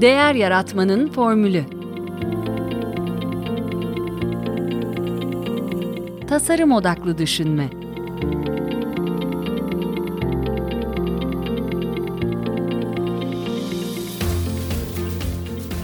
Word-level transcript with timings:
Değer 0.00 0.34
Yaratmanın 0.34 1.08
Formülü 1.08 1.64
Tasarım 6.28 6.72
Odaklı 6.72 7.18
Düşünme 7.18 7.68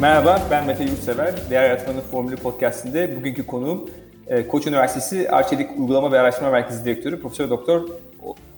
Merhaba, 0.01 0.43
ben 0.51 0.67
Mete 0.67 0.85
Yurtsever. 0.85 1.35
Değer 1.51 1.69
Yaratmanın 1.69 2.01
Formülü 2.01 2.37
podcastinde 2.37 3.17
bugünkü 3.17 3.47
konuğum 3.47 3.91
e, 4.27 4.49
Koç 4.49 4.67
Üniversitesi 4.67 5.31
Arçelik 5.31 5.71
Uygulama 5.79 6.13
ve 6.13 6.21
Araştırma 6.21 6.51
Merkezi 6.51 6.85
Direktörü 6.85 7.21
Profesör 7.21 7.51
Doktor 7.51 7.89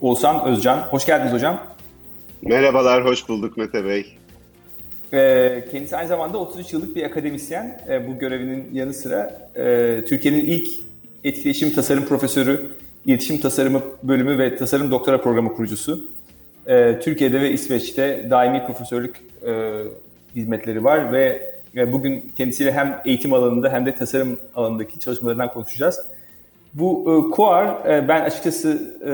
Oğuzhan 0.01 0.45
Özcan. 0.45 0.79
Hoş 0.79 1.07
geldiniz 1.07 1.33
hocam. 1.33 1.63
Merhabalar, 2.43 3.05
hoş 3.05 3.29
bulduk 3.29 3.57
Mete 3.57 3.85
Bey. 3.85 4.17
E, 5.13 5.65
kendisi 5.71 5.97
aynı 5.97 6.09
zamanda 6.09 6.39
33 6.39 6.73
yıllık 6.73 6.97
bir 6.97 7.03
akademisyen. 7.03 7.81
E, 7.89 8.09
bu 8.09 8.19
görevinin 8.19 8.75
yanı 8.75 8.95
sıra 8.95 9.49
Türkiye'nin 10.07 10.41
ilk 10.41 10.69
etkileşim 11.25 11.75
tasarım 11.75 12.05
profesörü, 12.05 12.71
iletişim 13.07 13.41
tasarımı 13.41 13.83
bölümü 14.03 14.39
ve 14.39 14.57
tasarım 14.57 14.91
doktora 14.91 15.21
programı 15.21 15.55
kurucusu. 15.55 16.11
Türkiye'de 17.03 17.41
ve 17.41 17.51
İsveç'te 17.51 18.27
daimi 18.31 18.67
profesörlük 18.67 19.17
hizmetleri 20.35 20.85
var 20.85 21.13
ve 21.13 21.43
bugün 21.93 22.33
kendisiyle 22.37 22.73
hem 22.73 23.03
eğitim 23.05 23.33
alanında 23.33 23.73
hem 23.73 23.87
de 23.87 23.95
tasarım 23.95 24.41
alanındaki 24.55 25.01
çalışmalarından 25.01 25.53
konuşacağız. 25.53 26.01
Bu 26.75 27.05
e, 27.09 27.33
e, 27.89 28.09
ben 28.09 28.21
açıkçası 28.21 28.93
e, 29.07 29.13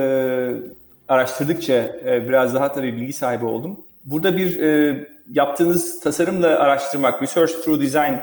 araştırdıkça 1.09 1.75
e, 2.05 2.29
biraz 2.29 2.55
daha 2.55 2.73
tabii 2.73 2.97
bilgi 2.97 3.13
sahibi 3.13 3.45
oldum. 3.45 3.81
Burada 4.05 4.37
bir 4.37 4.61
e, 4.61 5.07
yaptığınız 5.31 6.01
tasarımla 6.01 6.47
araştırmak, 6.47 7.23
research 7.23 7.53
through 7.53 7.81
design 7.81 8.15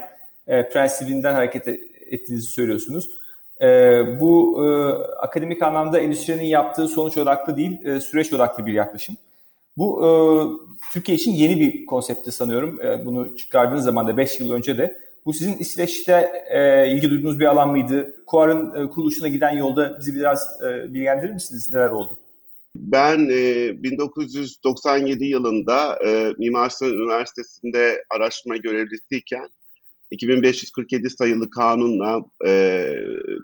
e, 0.48 0.70
prensibinden 0.70 1.34
hareket 1.34 1.68
ettiğinizi 2.12 2.48
söylüyorsunuz. 2.48 3.10
E, 3.62 3.68
bu 4.20 4.64
e, 4.66 4.68
akademik 5.16 5.64
anlamda 5.64 6.00
endüstrinin 6.00 6.44
yaptığı 6.44 6.88
sonuç 6.88 7.18
odaklı 7.18 7.58
değil, 7.58 7.86
e, 7.86 8.00
süreç 8.00 8.34
odaklı 8.34 8.66
bir 8.66 8.74
yaklaşım. 8.74 9.18
Bu 9.78 10.06
e, 10.06 10.10
Türkiye 10.94 11.16
için 11.16 11.32
yeni 11.32 11.60
bir 11.60 11.86
konsepti 11.86 12.32
sanıyorum. 12.32 12.82
E, 12.82 13.06
bunu 13.06 13.38
çıkardığınız 13.38 13.84
zaman 13.84 14.08
da 14.08 14.18
5 14.18 14.40
yıl 14.40 14.52
önce 14.52 14.78
de. 14.78 15.00
Bu 15.26 15.34
sizin 15.34 15.58
İsveç'te 15.58 16.44
e, 16.50 16.92
ilgi 16.92 17.10
duyduğunuz 17.10 17.40
bir 17.40 17.46
alan 17.46 17.70
mıydı? 17.70 18.16
Kuar'ın 18.26 18.86
e, 18.86 18.90
kuruluşuna 18.90 19.28
giden 19.28 19.52
yolda 19.52 20.00
bizi 20.00 20.16
biraz 20.16 20.62
e, 20.64 20.94
bilgilendirir 20.94 21.32
misiniz? 21.32 21.74
Neler 21.74 21.90
oldu? 21.90 22.18
Ben 22.76 23.30
e, 23.32 23.84
1997 23.84 25.26
yılında 25.26 26.00
e, 26.06 26.34
Mimar 26.38 26.70
Sinan 26.70 26.94
Üniversitesi'nde 26.94 28.04
araştırma 28.10 28.58
görevlisiyken 28.58 29.50
2547 30.12 31.10
sayılı 31.10 31.50
kanunla 31.50 32.22
e, 32.46 32.52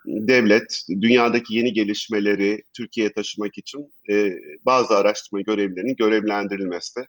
devlet 0.06 0.86
dünyadaki 1.02 1.56
yeni 1.56 1.74
gelişmeleri 1.74 2.64
Türkiye'ye 2.74 3.14
taşımak 3.14 3.58
için 3.58 3.94
e, 4.10 4.34
bazı 4.66 4.96
araştırma 4.98 5.42
görevlilerinin 5.42 5.96
görevlendirilmesi 5.96 7.02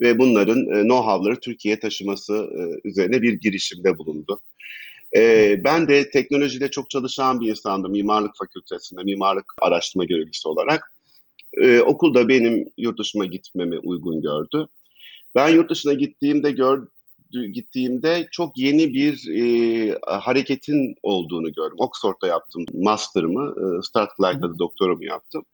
ve 0.00 0.18
bunların 0.18 0.58
e, 0.58 0.82
know-how'ları 0.82 1.40
Türkiye'ye 1.40 1.80
taşıması 1.80 2.34
e, 2.34 2.88
üzerine 2.88 3.22
bir 3.22 3.32
girişimde 3.32 3.98
bulundu. 3.98 4.40
E, 5.16 5.54
ben 5.64 5.88
de 5.88 6.10
teknolojide 6.10 6.70
çok 6.70 6.90
çalışan 6.90 7.40
bir 7.40 7.48
insandım 7.48 7.92
mimarlık 7.92 8.36
fakültesinde, 8.38 9.02
mimarlık 9.02 9.54
araştırma 9.62 10.04
görevlisi 10.04 10.48
olarak. 10.48 10.92
E, 11.62 11.80
okulda 11.80 12.28
benim 12.28 12.64
yurt 12.76 12.98
dışıma 12.98 13.24
gitmemi 13.24 13.78
uygun 13.78 14.22
gördü. 14.22 14.66
Ben 15.34 15.48
yurt 15.48 15.70
dışına 15.70 15.92
gittiğimde 15.92 16.50
gör, 16.50 16.86
gittiğimde 17.52 18.28
çok 18.30 18.58
yeni 18.58 18.94
bir 18.94 19.28
e, 19.28 19.98
hareketin 20.06 20.94
olduğunu 21.02 21.52
gördüm. 21.52 21.76
Oxford'da 21.78 22.26
yaptım 22.26 22.64
master'ımı, 22.74 23.54
e, 23.58 23.82
Strathclyde'da 23.82 24.54
da 24.54 24.58
doktorumu 24.58 25.04
yaptım. 25.04 25.44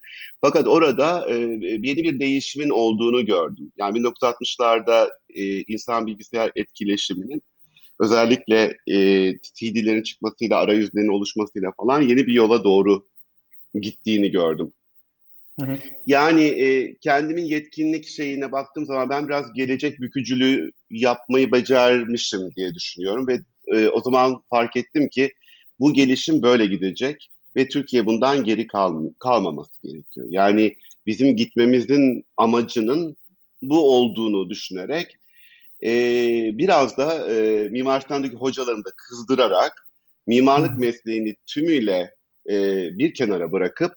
Fakat 0.41 0.69
orada 0.69 1.31
e, 1.31 1.35
yeni 1.63 1.97
bir 1.97 2.21
değişimin 2.21 2.71
olduğunu 2.71 3.27
gördüm. 3.27 3.73
Yani 3.77 3.99
1960'larda 3.99 5.09
e, 5.35 5.63
insan 5.63 6.07
bilgisayar 6.07 6.53
etkileşiminin 6.57 7.43
özellikle 8.01 8.77
e, 8.87 8.97
CD'lerin 9.55 10.03
çıkmasıyla, 10.03 10.59
arayüzlerin 10.59 11.09
oluşmasıyla 11.09 11.73
falan 11.77 12.03
yeni 12.03 12.27
bir 12.27 12.33
yola 12.33 12.65
doğru 12.65 13.07
gittiğini 13.81 14.31
gördüm. 14.31 14.73
Hı 15.61 15.67
hı. 15.67 15.79
Yani 16.07 16.45
e, 16.45 16.95
kendimin 16.95 17.45
yetkinlik 17.45 18.07
şeyine 18.07 18.53
baktığım 18.53 18.87
zaman 18.87 19.11
ben 19.11 19.29
biraz 19.29 19.53
gelecek 19.53 20.01
bükücülüğü 20.01 20.71
yapmayı 20.91 21.53
becermişim 21.53 22.55
diye 22.57 22.75
düşünüyorum 22.75 23.29
ve 23.29 23.41
e, 23.67 23.89
o 23.89 24.01
zaman 24.01 24.43
fark 24.51 24.77
ettim 24.77 25.09
ki 25.09 25.33
bu 25.81 25.93
gelişim 25.93 26.43
böyle 26.43 26.67
gidecek 26.67 27.31
ve 27.57 27.69
Türkiye 27.69 28.07
bundan 28.07 28.45
geri 28.45 28.67
kal 28.67 29.11
kalmaması 29.19 29.83
gerekiyor. 29.83 30.27
Yani 30.31 30.77
bizim 31.07 31.37
gitmemizin 31.37 32.25
amacının 32.37 33.17
bu 33.63 33.95
olduğunu 33.97 34.51
düşünerek 34.51 35.17
e, 35.83 35.91
biraz 36.59 36.97
da 36.97 37.33
e, 37.35 37.69
Mimar 37.69 38.01
Sinan'daki 38.01 38.37
hocalarını 38.37 38.85
da 38.85 38.91
kızdırarak 38.97 39.87
mimarlık 40.27 40.79
mesleğini 40.79 41.37
tümüyle 41.47 42.15
e, 42.51 42.55
bir 42.99 43.15
kenara 43.15 43.53
bırakıp 43.53 43.93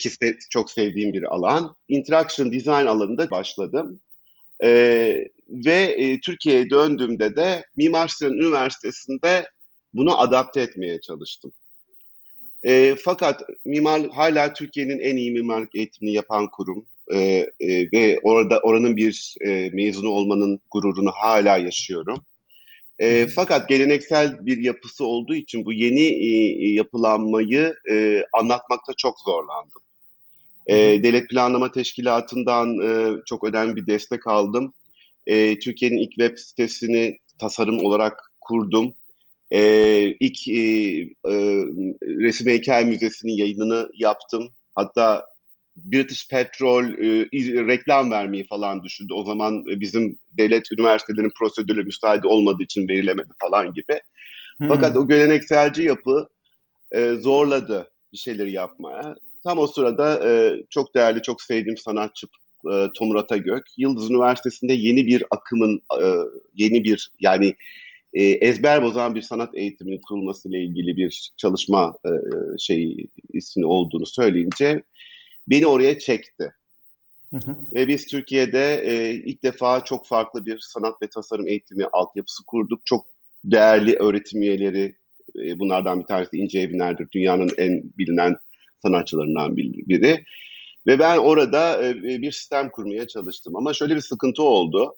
ki 0.00 0.36
çok 0.50 0.70
sevdiğim 0.70 1.12
bir 1.12 1.34
alan. 1.34 1.74
Interaction 1.88 2.52
Design 2.52 2.86
alanında 2.86 3.30
başladım. 3.30 4.00
Ee, 4.64 5.28
ve 5.48 5.74
e, 5.74 6.20
Türkiye'ye 6.20 6.70
döndüğümde 6.70 7.36
de 7.36 7.64
Mimar 7.76 8.08
Sinan 8.08 8.32
Üniversitesi'nde 8.32 9.48
bunu 9.94 10.20
adapte 10.20 10.60
etmeye 10.60 11.00
çalıştım. 11.00 11.52
E, 12.62 12.96
fakat 13.04 13.42
mimar 13.64 14.08
hala 14.08 14.52
Türkiye'nin 14.52 14.98
en 14.98 15.16
iyi 15.16 15.32
mimarlık 15.32 15.74
eğitimini 15.74 16.14
yapan 16.14 16.48
kurum 16.50 16.86
e, 17.12 17.18
e, 17.60 17.92
ve 17.92 18.20
orada 18.22 18.60
oranın 18.60 18.96
bir 18.96 19.34
e, 19.46 19.70
mezunu 19.72 20.08
olmanın 20.08 20.60
gururunu 20.70 21.10
hala 21.10 21.56
yaşıyorum. 21.56 22.24
E, 23.02 23.26
fakat 23.26 23.68
geleneksel 23.68 24.46
bir 24.46 24.58
yapısı 24.58 25.04
olduğu 25.04 25.34
için 25.34 25.64
bu 25.64 25.72
yeni 25.72 26.02
e, 26.02 26.72
yapılanmayı 26.72 27.74
e, 27.90 28.24
anlatmakta 28.32 28.92
çok 28.96 29.20
zorlandım. 29.20 29.82
E, 30.66 30.76
Devlet 30.76 31.30
Planlama 31.30 31.72
Teşkilatı'ndan 31.72 32.78
e, 32.80 33.16
çok 33.26 33.44
önemli 33.44 33.76
bir 33.76 33.86
destek 33.86 34.26
aldım. 34.26 34.74
E, 35.26 35.58
Türkiye'nin 35.58 35.98
ilk 35.98 36.10
web 36.10 36.38
sitesini 36.38 37.18
tasarım 37.38 37.84
olarak 37.84 38.32
kurdum. 38.40 38.94
E, 39.50 39.60
ilk 40.20 40.48
e, 40.48 40.60
e, 41.24 41.34
Resim 42.02 42.46
Heykel 42.46 42.84
Müzesi'nin 42.84 43.32
yayınını 43.32 43.90
yaptım. 43.94 44.48
Hatta 44.74 45.26
British 45.76 46.28
Petrol 46.28 46.84
e, 46.84 47.28
reklam 47.66 48.10
vermeyi 48.10 48.46
falan 48.46 48.82
düşündü. 48.82 49.12
O 49.12 49.24
zaman 49.24 49.64
bizim 49.66 50.18
devlet 50.38 50.72
üniversitelerinin 50.72 51.32
prosedürü 51.38 51.84
müsaade 51.84 52.28
olmadığı 52.28 52.62
için 52.62 52.88
verilemedi 52.88 53.30
falan 53.40 53.72
gibi. 53.72 54.00
Hmm. 54.58 54.68
Fakat 54.68 54.96
o 54.96 55.08
gelenekselci 55.08 55.82
yapı 55.82 56.28
e, 56.92 57.14
zorladı 57.14 57.90
bir 58.12 58.18
şeyleri 58.18 58.52
yapmaya. 58.52 59.14
Tam 59.44 59.58
o 59.58 59.66
sırada 59.66 60.28
e, 60.30 60.56
çok 60.70 60.94
değerli, 60.94 61.22
çok 61.22 61.42
sevdiğim 61.42 61.76
sanatçı 61.76 62.26
e, 62.72 62.88
Tomur 62.94 63.16
Atagök, 63.16 63.62
Yıldız 63.76 64.10
Üniversitesi'nde 64.10 64.72
yeni 64.72 65.06
bir 65.06 65.24
akımın, 65.30 65.82
e, 66.02 66.06
yeni 66.54 66.84
bir 66.84 67.10
yani 67.20 67.54
e, 68.14 68.24
ezber 68.24 68.82
bozan 68.82 69.14
bir 69.14 69.22
sanat 69.22 69.54
eğitiminin 69.54 70.00
kurulmasıyla 70.08 70.58
ilgili 70.58 70.96
bir 70.96 71.32
çalışma 71.36 71.94
e, 72.06 72.10
şeyi 72.58 73.08
ismi 73.32 73.66
olduğunu 73.66 74.06
söyleyince 74.06 74.82
beni 75.46 75.66
oraya 75.66 75.98
çekti. 75.98 76.52
Hı 77.32 77.36
hı. 77.36 77.56
Ve 77.74 77.88
biz 77.88 78.06
Türkiye'de 78.06 78.82
e, 78.84 79.14
ilk 79.14 79.42
defa 79.42 79.84
çok 79.84 80.06
farklı 80.06 80.46
bir 80.46 80.58
sanat 80.58 81.02
ve 81.02 81.06
tasarım 81.06 81.48
eğitimi 81.48 81.84
altyapısı 81.92 82.44
kurduk. 82.46 82.86
Çok 82.86 83.06
değerli 83.44 83.96
öğretim 83.96 84.42
üyeleri, 84.42 84.96
e, 85.38 85.58
bunlardan 85.58 86.00
bir 86.00 86.04
tanesi 86.04 86.36
İnce 86.36 86.58
Eviner'dir. 86.58 87.08
Dünyanın 87.12 87.50
en 87.58 87.82
bilinen 87.98 88.36
sanatçılarından 88.82 89.56
biri. 89.56 90.24
Ve 90.86 90.98
ben 90.98 91.18
orada 91.18 91.88
e, 91.88 92.02
bir 92.02 92.32
sistem 92.32 92.70
kurmaya 92.70 93.06
çalıştım. 93.06 93.56
Ama 93.56 93.74
şöyle 93.74 93.96
bir 93.96 94.00
sıkıntı 94.00 94.42
oldu. 94.42 94.94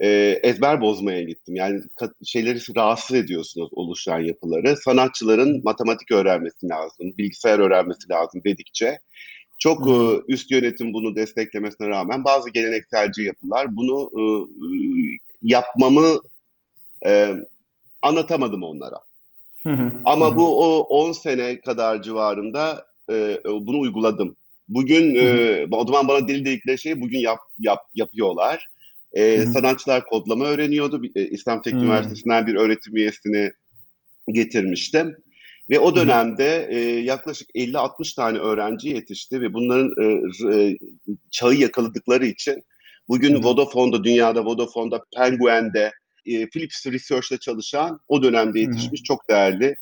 E, 0.00 0.08
ezber 0.42 0.80
bozmaya 0.80 1.22
gittim. 1.22 1.56
Yani 1.56 1.80
şeyleri 2.24 2.58
rahatsız 2.76 3.16
ediyorsunuz 3.16 3.70
oluşan 3.72 4.20
yapıları. 4.20 4.76
Sanatçıların 4.76 5.60
matematik 5.64 6.10
öğrenmesi 6.10 6.68
lazım, 6.68 7.14
bilgisayar 7.18 7.58
öğrenmesi 7.58 8.08
lazım 8.10 8.40
dedikçe 8.44 8.98
çok 9.58 9.86
hmm. 9.86 10.20
üst 10.28 10.50
yönetim 10.50 10.92
bunu 10.92 11.16
desteklemesine 11.16 11.88
rağmen 11.88 12.24
bazı 12.24 12.50
gelenekselci 12.50 13.22
yapılar 13.22 13.76
bunu 13.76 14.10
e, 14.20 14.22
yapmamı 15.42 16.20
e, 17.06 17.34
anlatamadım 18.02 18.62
onlara. 18.62 18.98
Hı 19.66 19.92
Ama 20.04 20.36
bu 20.36 20.64
o 20.64 20.78
10 20.78 21.12
sene 21.12 21.60
kadar 21.60 22.02
civarında 22.02 22.86
e, 23.10 23.38
bunu 23.44 23.80
uyguladım. 23.80 24.36
Bugün 24.68 25.14
e, 25.14 25.66
o 25.70 25.86
zaman 25.86 26.08
bana 26.08 26.28
deli 26.28 26.44
dedikleri 26.44 26.78
şeyi 26.78 27.00
bugün 27.00 27.18
yap, 27.18 27.40
yap, 27.58 27.80
yapıyorlar. 27.94 28.68
E, 29.12 29.46
sanatçılar 29.46 30.04
kodlama 30.06 30.44
öğreniyordu. 30.44 31.02
E, 31.14 31.28
İslam 31.28 31.62
Teknik. 31.62 31.82
Üniversitesi'nden 31.82 32.46
bir 32.46 32.54
öğretim 32.54 32.96
üyesini 32.96 33.52
getirmiştim. 34.28 35.16
Ve 35.70 35.78
o 35.78 35.96
dönemde 35.96 36.68
e, 36.70 36.78
yaklaşık 37.00 37.50
50-60 37.54 38.16
tane 38.16 38.38
öğrenci 38.38 38.88
yetişti 38.88 39.40
ve 39.40 39.54
bunların 39.54 39.90
e, 40.02 40.56
e, 40.56 40.78
çağı 41.30 41.54
yakaladıkları 41.54 42.26
için 42.26 42.64
bugün. 43.08 43.44
Vodafone'da, 43.44 44.04
dünyada 44.04 44.44
Vodafone'da, 44.44 45.04
Penguin'de, 45.16 45.92
e, 46.26 46.48
Philips 46.48 46.86
Research'ta 46.86 47.38
çalışan 47.38 48.00
o 48.08 48.22
dönemde 48.22 48.60
yetişmiş 48.60 49.02
çok 49.02 49.28
değerli 49.28 49.76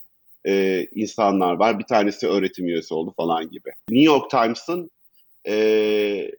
e, 0.47 0.85
insanlar 0.95 1.55
var. 1.55 1.79
Bir 1.79 1.85
tanesi 1.85 2.29
öğretim 2.29 2.69
üyesi 2.69 2.95
oldu 2.95 3.15
falan 3.17 3.51
gibi. 3.51 3.71
New 3.89 4.05
York 4.05 4.31
Times'ın 4.31 4.91
e, 5.47 6.31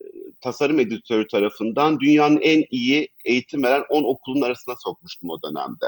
tasarım 0.41 0.79
editörü 0.79 1.27
tarafından 1.27 1.99
dünyanın 1.99 2.41
en 2.41 2.65
iyi 2.71 3.09
eğitim 3.25 3.63
veren 3.63 3.83
10 3.89 4.03
okulun 4.03 4.41
arasına 4.41 4.75
sokmuştum 4.83 5.29
o 5.29 5.41
dönemde. 5.41 5.85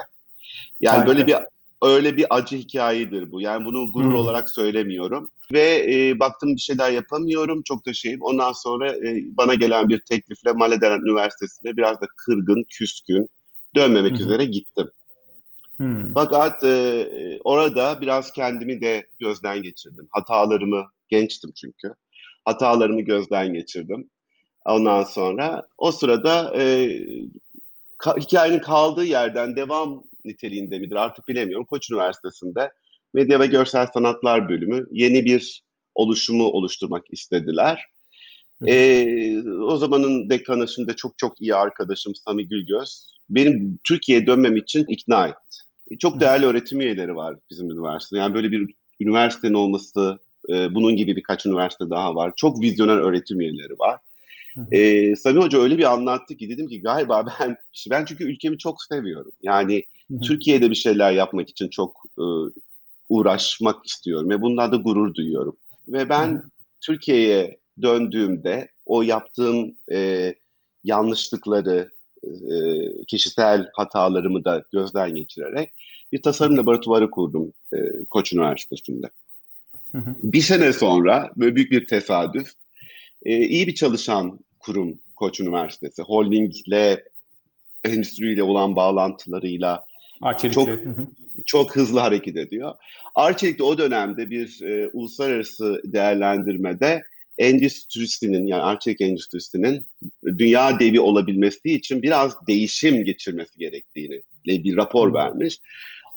Yani 0.79 0.97
Harika. 0.97 1.07
böyle 1.07 1.27
bir 1.27 1.35
öyle 1.81 2.17
bir 2.17 2.25
acı 2.29 2.57
hikayedir 2.57 3.31
bu. 3.31 3.41
Yani 3.41 3.65
bunu 3.65 3.91
gurur 3.91 4.05
hmm. 4.05 4.15
olarak 4.15 4.49
söylemiyorum. 4.49 5.29
Ve 5.53 5.85
e, 5.93 6.19
baktım 6.19 6.55
bir 6.55 6.61
şeyler 6.61 6.91
yapamıyorum. 6.91 7.63
Çok 7.63 7.85
da 7.85 7.93
şeyim. 7.93 8.21
Ondan 8.21 8.51
sonra 8.51 8.91
e, 8.91 9.23
bana 9.37 9.55
gelen 9.55 9.89
bir 9.89 9.99
teklifle 9.99 10.51
Malederen 10.51 10.99
Üniversitesi'ne 10.99 11.77
biraz 11.77 12.01
da 12.01 12.05
kırgın, 12.17 12.63
küskün, 12.69 13.29
dönmemek 13.75 14.11
hmm. 14.11 14.25
üzere 14.25 14.45
gittim. 14.45 14.89
Hmm. 15.77 16.13
Fakat 16.13 16.63
e, 16.63 17.07
orada 17.43 18.01
biraz 18.01 18.31
kendimi 18.31 18.81
de 18.81 19.07
gözden 19.19 19.63
geçirdim. 19.63 20.07
Hatalarımı, 20.11 20.85
gençtim 21.09 21.51
çünkü. 21.55 21.93
Hatalarımı 22.45 23.01
gözden 23.01 23.53
geçirdim. 23.53 24.09
Ondan 24.65 25.03
sonra 25.03 25.67
o 25.77 25.91
sırada 25.91 26.53
e, 26.55 26.87
ka- 27.99 28.19
hikayenin 28.19 28.59
kaldığı 28.59 29.05
yerden 29.05 29.55
devam 29.55 30.03
niteliğinde 30.25 30.79
midir 30.79 30.95
artık 30.95 31.27
bilemiyorum. 31.27 31.65
Koç 31.65 31.91
Üniversitesi'nde 31.91 32.71
Medya 33.13 33.39
ve 33.39 33.47
Görsel 33.47 33.87
Sanatlar 33.93 34.49
bölümü 34.49 34.85
yeni 34.91 35.25
bir 35.25 35.63
oluşumu 35.95 36.43
oluşturmak 36.43 37.03
istediler. 37.11 37.85
Ee, 38.67 39.41
o 39.49 39.77
zamanın 39.77 40.29
dekanı 40.29 40.67
şimdi 40.67 40.95
çok 40.95 41.17
çok 41.17 41.41
iyi 41.41 41.55
arkadaşım 41.55 42.15
Sami 42.15 42.47
Gülgöz 42.47 43.15
benim 43.29 43.79
Türkiye'ye 43.83 44.27
dönmem 44.27 44.57
için 44.57 44.85
ikna 44.87 45.27
etti. 45.27 45.97
Çok 45.99 46.19
değerli 46.19 46.45
öğretim 46.45 46.81
üyeleri 46.81 47.15
var 47.15 47.35
bizim 47.49 47.71
üniversitede. 47.71 48.19
Yani 48.19 48.33
böyle 48.33 48.51
bir 48.51 48.73
üniversitenin 48.99 49.53
olması, 49.53 50.19
e, 50.49 50.75
bunun 50.75 50.95
gibi 50.95 51.15
birkaç 51.15 51.45
üniversite 51.45 51.89
daha 51.89 52.15
var. 52.15 52.33
Çok 52.35 52.61
vizyoner 52.61 52.97
öğretim 52.97 53.41
üyeleri 53.41 53.79
var. 53.79 53.99
Ee, 54.71 55.15
Sami 55.15 55.39
Hoca 55.39 55.59
öyle 55.59 55.77
bir 55.77 55.93
anlattı 55.93 56.37
ki 56.37 56.49
dedim 56.49 56.67
ki 56.67 56.81
galiba 56.81 57.25
ben 57.39 57.57
ben 57.89 58.05
çünkü 58.05 58.23
ülkemi 58.23 58.57
çok 58.57 58.83
seviyorum. 58.83 59.31
Yani 59.43 59.83
Hı-hı. 60.11 60.19
Türkiye'de 60.19 60.69
bir 60.69 60.75
şeyler 60.75 61.11
yapmak 61.11 61.49
için 61.49 61.67
çok 61.67 62.03
e, 62.19 62.23
uğraşmak 63.09 63.85
istiyorum 63.85 64.29
ve 64.29 64.41
bundan 64.41 64.71
da 64.71 64.75
gurur 64.75 65.13
duyuyorum. 65.13 65.55
Ve 65.87 66.09
ben 66.09 66.27
Hı-hı. 66.27 66.43
Türkiye'ye 66.81 67.57
döndüğümde 67.81 68.69
o 68.85 69.01
yaptığım 69.01 69.75
e, 69.91 70.33
yanlışlıkları, 70.83 71.89
e, 72.23 72.57
kişisel 73.07 73.69
hatalarımı 73.73 74.45
da 74.45 74.63
gözden 74.73 75.15
geçirerek 75.15 75.71
bir 76.11 76.21
tasarım 76.21 76.57
laboratuvarı 76.57 77.11
kurdum 77.11 77.53
e, 77.73 77.77
Koç 78.09 78.33
Üniversitesi'nde. 78.33 79.09
Hı 79.91 79.97
hı. 79.97 80.15
Bir 80.23 80.41
sene 80.41 80.73
sonra 80.73 81.31
böyle 81.37 81.55
büyük 81.55 81.71
bir 81.71 81.87
tesadüf 81.87 82.51
e, 83.25 83.37
iyi 83.37 83.67
bir 83.67 83.75
çalışan 83.75 84.39
kurum 84.65 84.99
Koç 85.15 85.39
Üniversitesi. 85.39 86.01
Holdingle, 86.01 87.03
endüstriyle 87.83 88.43
olan 88.43 88.75
bağlantılarıyla 88.75 89.85
çok 90.51 90.69
çok 91.45 91.75
hızlı 91.75 91.99
hareket 91.99 92.37
ediyor. 92.37 92.75
Arçelik 93.15 93.59
de 93.59 93.63
o 93.63 93.77
dönemde 93.77 94.29
bir 94.29 94.61
e, 94.61 94.89
uluslararası 94.93 95.81
değerlendirmede 95.83 97.03
endüstrisinin 97.37 98.47
yani 98.47 98.61
Arçelik 98.61 99.01
endüstrisinin 99.01 99.85
dünya 100.25 100.79
devi 100.79 100.99
olabilmesi 100.99 101.73
için 101.73 102.01
biraz 102.01 102.47
değişim 102.47 103.05
geçirmesi 103.05 103.59
gerektiğini 103.59 104.21
bir 104.45 104.77
rapor 104.77 105.13
vermiş. 105.13 105.59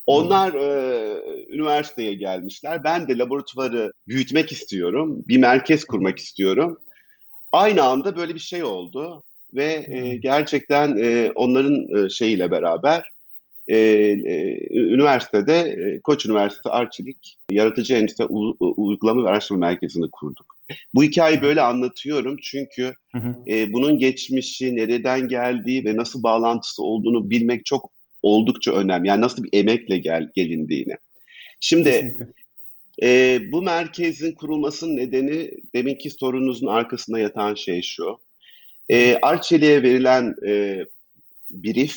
Onlar 0.07 0.55
e, 0.55 1.23
üniversiteye 1.49 2.15
gelmişler. 2.15 2.85
Ben 2.85 3.09
de 3.09 3.19
laboratuvarı 3.19 3.93
büyütmek 4.09 4.53
istiyorum. 4.53 5.25
Bir 5.29 5.39
merkez 5.39 5.85
kurmak 5.85 6.19
istiyorum 6.19 6.79
aynı 7.59 7.83
anda 7.83 8.17
böyle 8.17 8.35
bir 8.35 8.41
şey 8.41 8.65
oldu 8.65 9.23
ve 9.55 9.87
e, 9.89 10.17
gerçekten 10.17 10.97
e, 10.97 11.31
onların 11.35 12.05
e, 12.05 12.09
şeyiyle 12.11 12.51
beraber 12.51 13.11
e, 13.69 13.77
e, 13.77 14.59
üniversitede 14.71 15.59
e, 15.61 16.01
Koç 16.01 16.27
Üniversitesi 16.27 16.69
Arçelik 16.69 17.37
Yaratıcı 17.51 17.95
Endüstri 17.95 18.25
U- 18.29 18.57
Uygulama 18.61 19.25
ve 19.25 19.29
Araştırma 19.29 19.67
Merkezi'ni 19.67 20.11
kurduk. 20.11 20.57
Bu 20.95 21.03
hikayeyi 21.03 21.43
böyle 21.43 21.61
anlatıyorum 21.63 22.37
çünkü 22.43 22.95
E, 23.49 23.73
bunun 23.73 23.99
geçmişi, 23.99 24.77
nereden 24.77 25.29
geldiği 25.29 25.85
ve 25.85 25.97
nasıl 25.97 26.23
bağlantısı 26.23 26.83
olduğunu 26.83 27.31
bilmek 27.31 27.67
çok 27.67 27.91
oldukça 28.23 28.73
önemli. 28.73 29.09
Yani 29.09 29.21
nasıl 29.21 29.45
bir 29.45 29.51
emekle 29.53 29.99
gel 29.99 30.31
gelindiğini. 30.35 30.95
Şimdi 31.61 31.91
Kesinlikle. 31.91 32.27
E, 33.03 33.41
bu 33.53 33.63
merkezin 33.63 34.33
kurulmasının 34.33 34.97
nedeni 34.97 35.51
deminki 35.75 36.11
sorunuzun 36.11 36.67
arkasında 36.67 37.19
yatan 37.19 37.55
şey 37.55 37.83
şu. 37.83 38.19
E, 38.89 39.19
Arçelik'e 39.23 39.83
verilen 39.83 40.35
e, 40.47 40.85
brief 41.51 41.97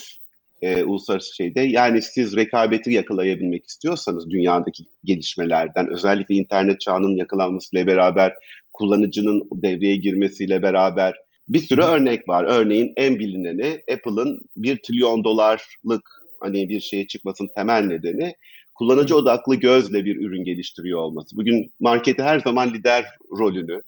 e, 0.62 0.84
uluslararası 0.84 1.36
şeyde 1.36 1.62
yani 1.62 2.02
siz 2.02 2.36
rekabeti 2.36 2.94
yakalayabilmek 2.94 3.66
istiyorsanız 3.66 4.30
dünyadaki 4.30 4.84
gelişmelerden 5.06 5.88
özellikle 5.88 6.36
internet 6.36 6.82
çağının 6.82 7.16
yakalanmasıyla 7.16 7.88
beraber 7.88 8.34
kullanıcının 8.74 9.48
devreye 9.52 9.96
girmesiyle 9.96 10.62
beraber 10.62 11.16
bir 11.50 11.60
sürü 11.60 11.82
örnek 11.82 12.30
var. 12.30 12.44
Örneğin 12.44 12.94
en 12.98 13.20
bilineni 13.20 13.82
Apple'ın 13.94 14.42
bir 14.58 14.78
trilyon 14.78 15.24
dolarlık 15.24 16.22
hani 16.40 16.70
bir 16.70 16.80
şeye 16.80 17.08
çıkmasının 17.08 17.50
temel 17.56 17.84
nedeni 17.84 18.36
kullanıcı 18.82 19.16
odaklı 19.16 19.56
gözle 19.56 20.06
bir 20.06 20.16
ürün 20.16 20.44
geliştiriyor 20.44 21.00
olması. 21.00 21.38
Bugün 21.38 21.74
marketi 21.80 22.24
her 22.24 22.40
zaman 22.40 22.74
lider 22.74 23.06
rolünü 23.40 23.82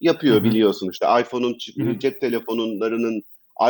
yapıyor 0.00 0.36
Hı-hı. 0.36 0.44
biliyorsun 0.44 0.90
işte. 0.92 1.06
iPhone'un 1.20 1.58
cep 1.98 2.20
telefonlarının 2.20 3.22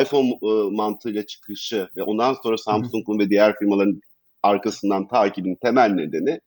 iPhone 0.02 0.28
e, 0.42 0.76
mantığıyla 0.76 1.26
çıkışı 1.26 1.88
ve 1.96 2.02
ondan 2.02 2.36
sonra 2.42 2.58
Samsung'un 2.58 3.18
ve 3.18 3.30
diğer 3.30 3.58
firmaların 3.58 4.00
arkasından 4.42 5.08
takibin 5.08 5.54
temel 5.54 5.90
nedeni 5.90 6.40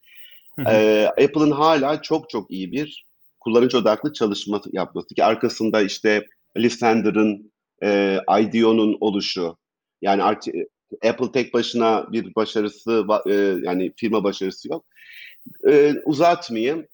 e, 0.66 1.06
Apple'ın 1.06 1.50
hala 1.50 2.02
çok 2.02 2.30
çok 2.30 2.50
iyi 2.50 2.72
bir 2.72 3.04
kullanıcı 3.40 3.78
odaklı 3.78 4.12
çalışma 4.12 4.60
yapması 4.72 5.14
ki 5.14 5.24
arkasında 5.24 5.82
işte 5.82 6.26
Lysander'ın, 6.56 7.52
e, 7.82 8.18
IDEO'nun 8.40 8.96
oluşu. 9.00 9.56
Yani 10.02 10.22
Apple 11.08 11.32
tek 11.32 11.54
başına 11.54 12.12
bir 12.12 12.34
başarısı 12.34 13.06
e, 13.26 13.34
yani 13.62 13.92
firma 13.96 14.24
başarısı 14.24 14.68
yok. 14.68 14.84
E, 15.68 15.94
uzatmayayım. 16.04 16.86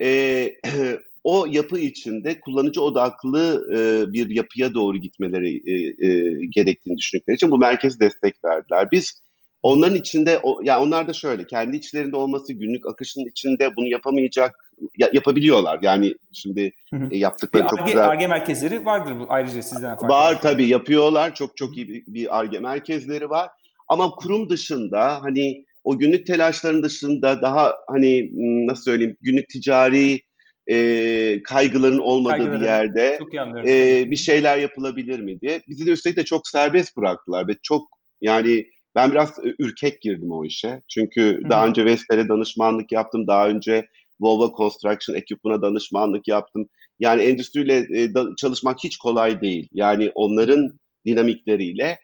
E, 0.00 0.54
o 1.24 1.46
yapı 1.50 1.78
içinde 1.78 2.40
kullanıcı 2.40 2.82
odaklı 2.82 3.68
e, 3.76 4.12
bir 4.12 4.30
yapıya 4.30 4.74
doğru 4.74 4.96
gitmeleri 4.96 5.62
e, 5.66 6.06
e, 6.06 6.46
gerektiğini 6.46 6.98
düşündükleri 6.98 7.36
için 7.36 7.50
bu 7.50 7.58
merkez 7.58 8.00
destek 8.00 8.44
verdiler. 8.44 8.88
Biz 8.92 9.22
onların 9.62 9.96
içinde, 9.96 10.38
o, 10.42 10.60
yani 10.62 10.84
onlar 10.84 11.08
da 11.08 11.12
şöyle, 11.12 11.46
kendi 11.46 11.76
içlerinde 11.76 12.16
olması, 12.16 12.52
günlük 12.52 12.86
akışın 12.86 13.26
içinde 13.30 13.76
bunu 13.76 13.88
yapamayacak, 13.88 14.72
ya, 14.98 15.10
yapabiliyorlar. 15.12 15.78
Yani 15.82 16.14
şimdi 16.32 16.72
hı 16.90 16.96
hı. 16.96 17.14
yaptıkları 17.14 17.64
bir 17.64 17.68
çok 17.68 17.86
güzel. 17.86 18.08
ARGE 18.08 18.26
merkezleri 18.26 18.84
vardır 18.84 19.20
bu 19.20 19.26
ayrıca 19.28 19.62
sizden 19.62 19.96
farklı. 19.96 20.08
Var 20.08 20.40
tabii 20.40 20.66
yapıyorlar. 20.66 21.34
Çok 21.34 21.56
çok 21.56 21.76
iyi 21.76 22.04
bir 22.06 22.38
ARGE 22.38 22.58
merkezleri 22.58 23.30
var. 23.30 23.50
Ama 23.88 24.10
kurum 24.10 24.48
dışında 24.48 25.22
hani 25.22 25.64
o 25.84 25.98
günlük 25.98 26.26
telaşların 26.26 26.82
dışında 26.82 27.42
daha 27.42 27.74
hani 27.88 28.30
nasıl 28.66 28.82
söyleyeyim 28.82 29.16
günlük 29.20 29.48
ticari 29.48 30.20
e, 30.66 31.42
kaygıların 31.42 31.98
olmadığı 31.98 32.36
Kaygıları, 32.36 32.60
bir 32.60 32.64
yerde 32.64 33.18
e, 33.66 34.10
bir 34.10 34.16
şeyler 34.16 34.58
yapılabilir 34.58 35.20
mi 35.20 35.40
diye. 35.40 35.62
Bizi 35.68 35.86
de 35.86 35.90
üstelik 35.90 36.16
de 36.16 36.24
çok 36.24 36.48
serbest 36.48 36.96
bıraktılar 36.96 37.48
ve 37.48 37.52
çok 37.62 37.88
yani 38.20 38.66
ben 38.94 39.10
biraz 39.10 39.38
ürkek 39.58 40.02
girdim 40.02 40.32
o 40.32 40.44
işe. 40.44 40.82
Çünkü 40.88 41.40
Hı. 41.44 41.50
daha 41.50 41.66
önce 41.66 41.84
Vestel'e 41.84 42.28
danışmanlık 42.28 42.92
yaptım. 42.92 43.26
Daha 43.26 43.48
önce 43.48 43.86
Volvo 44.20 44.54
Construction 44.56 45.16
ekipmana 45.16 45.62
danışmanlık 45.62 46.28
yaptım. 46.28 46.68
Yani 47.00 47.22
endüstriyle 47.22 48.02
e, 48.02 48.14
da, 48.14 48.26
çalışmak 48.36 48.84
hiç 48.84 48.96
kolay 48.96 49.40
değil. 49.40 49.68
Yani 49.72 50.10
onların 50.14 50.78
dinamikleriyle. 51.06 51.98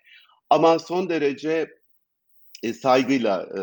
Ama 0.50 0.78
son 0.78 1.08
derece 1.08 1.68
e, 2.62 2.72
saygıyla 2.72 3.48
e, 3.56 3.60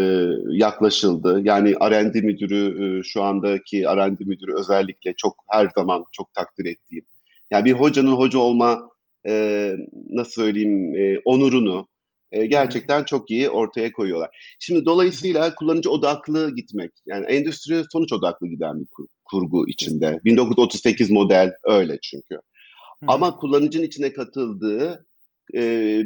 e, 0.00 0.28
yaklaşıldı. 0.50 1.40
Yani 1.44 1.74
R&D 1.74 2.20
müdürü 2.20 2.84
e, 2.84 3.02
şu 3.02 3.22
andaki 3.22 3.82
R&D 3.82 4.24
müdürü 4.24 4.54
özellikle 4.54 5.14
çok 5.16 5.44
her 5.50 5.70
zaman 5.76 6.04
çok 6.12 6.34
takdir 6.34 6.64
ettiğim. 6.66 7.04
Yani 7.50 7.64
bir 7.64 7.72
hocanın 7.72 8.12
hoca 8.12 8.38
olma 8.38 8.88
e, 9.26 9.72
nasıl 10.10 10.32
söyleyeyim 10.32 10.96
e, 10.96 11.18
onurunu 11.24 11.88
e, 12.32 12.46
gerçekten 12.46 13.04
çok 13.04 13.30
iyi 13.30 13.50
ortaya 13.50 13.92
koyuyorlar. 13.92 14.56
Şimdi 14.60 14.84
dolayısıyla 14.84 15.54
kullanıcı 15.54 15.90
odaklı 15.90 16.54
gitmek, 16.54 16.90
yani 17.06 17.26
endüstri 17.26 17.84
sonuç 17.92 18.12
odaklı 18.12 18.48
giden 18.48 18.80
bir 18.80 18.86
kur, 18.86 19.06
kurgu 19.24 19.68
içinde. 19.68 20.20
1938 20.24 21.10
model 21.10 21.52
öyle 21.64 21.98
çünkü. 22.02 22.34
Hı. 22.34 23.06
Ama 23.08 23.36
kullanıcının 23.36 23.84
içine 23.84 24.12
katıldığı 24.12 25.06
e, 25.54 25.60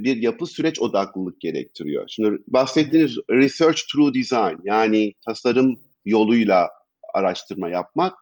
bir 0.05 0.17
yapı 0.17 0.47
süreç 0.47 0.81
odaklılık 0.81 1.41
gerektiriyor. 1.41 2.05
Şimdi 2.09 2.39
bahsettiğiniz 2.47 3.17
research 3.31 3.81
through 3.93 4.15
design 4.15 4.57
yani 4.65 5.13
tasarım 5.27 5.81
yoluyla 6.05 6.69
araştırma 7.15 7.69
yapmak 7.69 8.15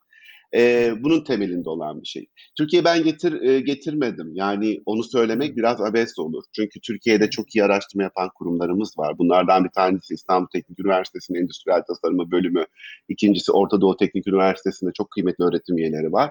e, 0.54 0.92
bunun 1.00 1.25
temelinde 1.25 1.70
olan 1.70 2.02
bir 2.02 2.06
şey. 2.06 2.26
Türkiye 2.58 2.84
ben 2.84 3.04
getir 3.04 3.42
e, 3.42 3.61
getirmedim. 3.61 4.30
Yani 4.34 4.80
onu 4.87 5.04
söylemek 5.04 5.56
biraz 5.56 5.80
abes 5.80 6.18
olur. 6.18 6.44
Çünkü 6.56 6.80
Türkiye'de 6.80 7.30
çok 7.30 7.54
iyi 7.54 7.64
araştırma 7.64 8.02
yapan 8.02 8.30
kurumlarımız 8.34 8.99
var. 8.99 9.18
Bunlardan 9.18 9.64
bir 9.64 9.70
tanesi 9.70 10.14
İstanbul 10.14 10.49
Teknik 10.52 10.80
Üniversitesi'nin 10.80 11.38
Endüstriyel 11.38 11.82
Tasarımı 11.82 12.30
bölümü. 12.30 12.64
İkincisi 13.08 13.52
Orta 13.52 13.80
Doğu 13.80 13.96
Teknik 13.96 14.26
Üniversitesi'nde 14.26 14.90
çok 14.96 15.11
kıymetli 15.11 15.44
öğretim 15.44 15.78
üyeleri 15.78 16.12
var. 16.12 16.30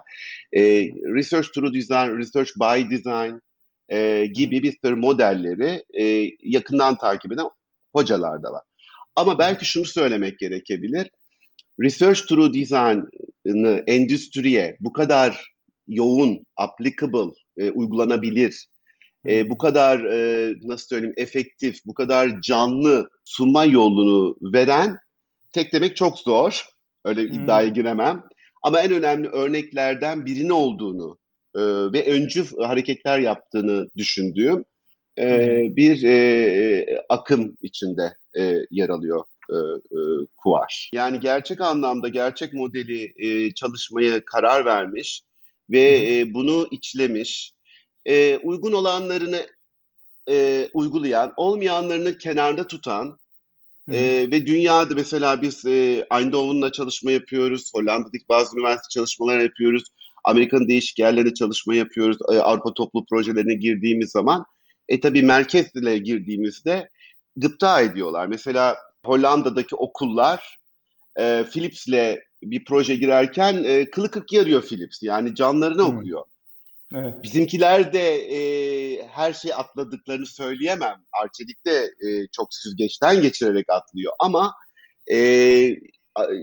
E, 0.53 0.61
research 1.15 1.47
through 1.53 1.73
design, 1.73 2.17
research 2.17 2.51
by 2.59 2.95
design 2.95 3.39
e, 3.89 4.25
gibi 4.25 4.63
bir 4.63 4.77
tür 4.83 4.93
modelleri 4.93 5.83
e, 5.99 6.29
yakından 6.43 6.97
takip 6.97 7.31
eden 7.31 7.45
hocalar 7.93 8.43
da 8.43 8.51
var. 8.51 8.61
Ama 9.15 9.39
belki 9.39 9.65
şunu 9.65 9.85
söylemek 9.85 10.39
gerekebilir 10.39 11.09
research 11.81 12.19
through 12.27 12.53
design'ı 12.53 13.83
endüstriye 13.87 14.77
bu 14.79 14.93
kadar 14.93 15.53
yoğun, 15.87 16.45
applicable, 16.57 17.33
e, 17.57 17.71
uygulanabilir, 17.71 18.67
e, 19.27 19.49
bu 19.49 19.57
kadar 19.57 19.99
e, 19.99 20.53
nasıl 20.63 20.87
söyleyeyim 20.87 21.15
efektif, 21.17 21.85
bu 21.85 21.93
kadar 21.93 22.41
canlı 22.41 23.09
sunma 23.25 23.65
yolunu 23.65 24.37
veren 24.41 24.97
tek 25.53 25.73
demek 25.73 25.95
çok 25.95 26.19
zor. 26.19 26.65
Öyle 27.05 27.21
hmm. 27.21 27.43
iddiaya 27.43 27.67
giremem. 27.67 28.23
Ama 28.63 28.79
en 28.79 28.91
önemli 28.91 29.27
örneklerden 29.27 30.25
birinin 30.25 30.49
olduğunu 30.49 31.17
e, 31.55 31.61
ve 31.93 32.05
öncü 32.05 32.45
hareketler 32.57 33.19
yaptığını 33.19 33.87
düşündüğüm 33.97 34.65
e, 35.19 35.59
bir 35.75 36.03
e, 36.03 37.03
akım 37.09 37.57
içinde 37.61 38.13
e, 38.39 38.55
yer 38.71 38.89
alıyor 38.89 39.23
e, 39.49 39.55
e, 39.55 39.99
kuvar. 40.37 40.89
Yani 40.93 41.19
gerçek 41.19 41.61
anlamda 41.61 42.07
gerçek 42.07 42.53
modeli 42.53 43.13
e, 43.17 43.53
çalışmaya 43.53 44.25
karar 44.25 44.65
vermiş 44.65 45.21
ve 45.69 46.17
e, 46.17 46.33
bunu 46.33 46.67
içlemiş. 46.71 47.53
E, 48.05 48.37
uygun 48.37 48.71
olanlarını 48.71 49.47
e, 50.29 50.69
uygulayan, 50.73 51.33
olmayanlarını 51.37 52.17
kenarda 52.17 52.67
tutan 52.67 53.19
e, 53.91 54.27
ve 54.31 54.47
dünyada 54.47 54.95
mesela 54.95 55.41
biz 55.41 55.65
e, 55.65 56.05
Eindhoven'la 56.11 56.71
çalışma 56.71 57.11
yapıyoruz, 57.11 57.71
Hollanda'daki 57.75 58.25
bazı 58.29 58.57
üniversite 58.57 58.89
çalışmalar 58.89 59.39
yapıyoruz, 59.39 59.83
Amerika'nın 60.23 60.67
değişik 60.67 60.99
yerlerinde 60.99 61.33
çalışma 61.33 61.75
yapıyoruz, 61.75 62.17
e, 62.31 62.37
Avrupa 62.37 62.73
toplu 62.73 63.05
projelerine 63.05 63.53
girdiğimiz 63.53 64.11
zaman 64.11 64.45
e 64.89 64.99
tabi 64.99 65.23
merkezle 65.23 65.97
girdiğimizde 65.97 66.89
gıpta 67.35 67.81
ediyorlar. 67.81 68.27
Mesela 68.27 68.77
Hollanda'daki 69.05 69.75
okullar 69.75 70.57
e, 71.19 71.45
Philips'le 71.51 72.19
bir 72.43 72.65
proje 72.65 72.95
girerken 72.95 73.63
e, 73.63 73.89
kılı 73.89 74.11
kırk 74.11 74.33
yarıyor 74.33 74.61
Philips. 74.61 75.03
Yani 75.03 75.35
canlarını 75.35 75.87
hmm. 75.87 75.97
okuyor. 75.97 76.23
Evet. 76.95 77.13
Bizimkiler 77.23 77.93
de 77.93 78.15
e, 78.15 79.07
her 79.07 79.33
şeyi 79.33 79.55
atladıklarını 79.55 80.25
söyleyemem. 80.25 80.95
Arçelik 81.23 81.65
de 81.65 81.93
e, 82.07 82.27
çok 82.31 82.53
süzgeçten 82.53 83.21
geçirerek 83.21 83.69
atlıyor. 83.69 84.13
Ama 84.19 84.53
e, 85.11 85.17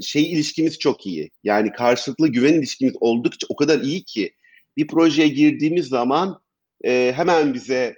şey 0.03 0.33
ilişkimiz 0.33 0.79
çok 0.79 1.07
iyi. 1.07 1.31
Yani 1.45 1.73
karşılıklı 1.73 2.29
güven 2.29 2.55
ilişkimiz 2.55 2.95
oldukça 3.01 3.47
o 3.51 3.57
kadar 3.57 3.81
iyi 3.81 4.05
ki 4.05 4.35
bir 4.77 4.87
projeye 4.87 5.29
girdiğimiz 5.29 5.89
zaman 5.89 6.41
e, 6.85 7.13
hemen 7.17 7.55
bize 7.55 7.97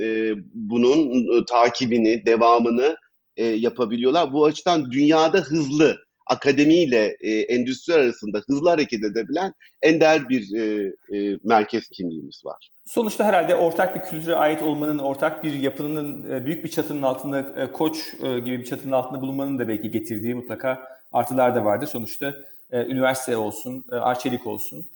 e, 0.00 0.32
bunun 0.54 1.10
e, 1.40 1.44
takibini, 1.44 2.26
devamını 2.26 2.96
e, 3.36 3.44
yapabiliyorlar. 3.44 4.32
Bu 4.32 4.44
açıdan 4.44 4.90
dünyada 4.90 5.38
hızlı, 5.38 5.96
akademiyle 6.26 7.16
e, 7.20 7.30
endüstri 7.30 7.94
arasında 7.94 8.42
hızlı 8.46 8.68
hareket 8.68 9.04
edebilen 9.04 9.52
ender 9.82 10.28
bir 10.28 10.54
e, 10.54 10.92
e, 11.16 11.38
merkez 11.44 11.88
kimliğimiz 11.88 12.42
var. 12.44 12.70
Sonuçta 12.86 13.24
herhalde 13.24 13.54
ortak 13.54 13.94
bir 13.94 14.10
kültüre 14.10 14.34
ait 14.34 14.62
olmanın, 14.62 14.98
ortak 14.98 15.44
bir 15.44 15.52
yapının, 15.52 16.30
e, 16.30 16.46
büyük 16.46 16.64
bir 16.64 16.70
çatının 16.70 17.02
altında, 17.02 17.62
e, 17.62 17.72
koç 17.72 17.96
e, 18.22 18.38
gibi 18.38 18.58
bir 18.58 18.64
çatının 18.64 18.92
altında 18.92 19.20
bulunmanın 19.20 19.58
da 19.58 19.68
belki 19.68 19.90
getirdiği 19.90 20.34
mutlaka 20.34 20.82
artılar 21.12 21.54
da 21.54 21.64
vardır. 21.64 21.86
Sonuçta 21.86 22.34
üniversite 22.72 23.36
olsun, 23.36 23.84
arçelik 23.90 24.46
olsun, 24.46 24.86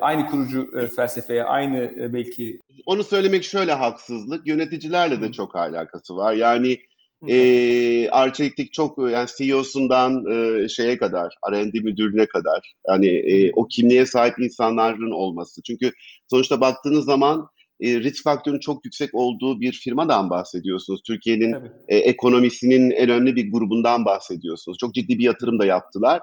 aynı 0.00 0.26
kurucu 0.26 0.88
felsefeye, 0.96 1.44
aynı 1.44 2.12
belki... 2.12 2.60
Onu 2.86 3.04
söylemek 3.04 3.44
şöyle 3.44 3.72
haksızlık, 3.72 4.46
yöneticilerle 4.46 5.20
de 5.20 5.32
çok 5.32 5.56
alakası 5.56 6.16
var. 6.16 6.32
Yani 6.32 6.78
e, 7.28 8.08
Arçelik'teki 8.10 8.70
çok 8.70 8.98
yani 9.10 9.28
CEO'sundan 9.38 10.24
e, 10.26 10.68
şeye 10.68 10.98
kadar, 10.98 11.34
R&D 11.52 11.80
müdürüne 11.80 12.26
kadar 12.26 12.74
yani 12.88 13.06
e, 13.06 13.52
o 13.52 13.68
kimliğe 13.68 14.06
sahip 14.06 14.38
insanların 14.38 15.10
olması. 15.10 15.62
Çünkü 15.62 15.92
sonuçta 16.30 16.60
baktığınız 16.60 17.04
zaman 17.04 17.48
e, 17.80 18.00
risk 18.00 18.24
faktörünün 18.24 18.60
çok 18.60 18.84
yüksek 18.84 19.14
olduğu 19.14 19.60
bir 19.60 19.72
firmadan 19.72 20.30
bahsediyorsunuz. 20.30 21.00
Türkiye'nin 21.06 21.56
e, 21.88 21.96
ekonomisinin 21.96 22.90
en 22.90 23.10
önemli 23.10 23.36
bir 23.36 23.52
grubundan 23.52 24.04
bahsediyorsunuz. 24.04 24.78
Çok 24.78 24.94
ciddi 24.94 25.18
bir 25.18 25.24
yatırım 25.24 25.58
da 25.58 25.66
yaptılar. 25.66 26.22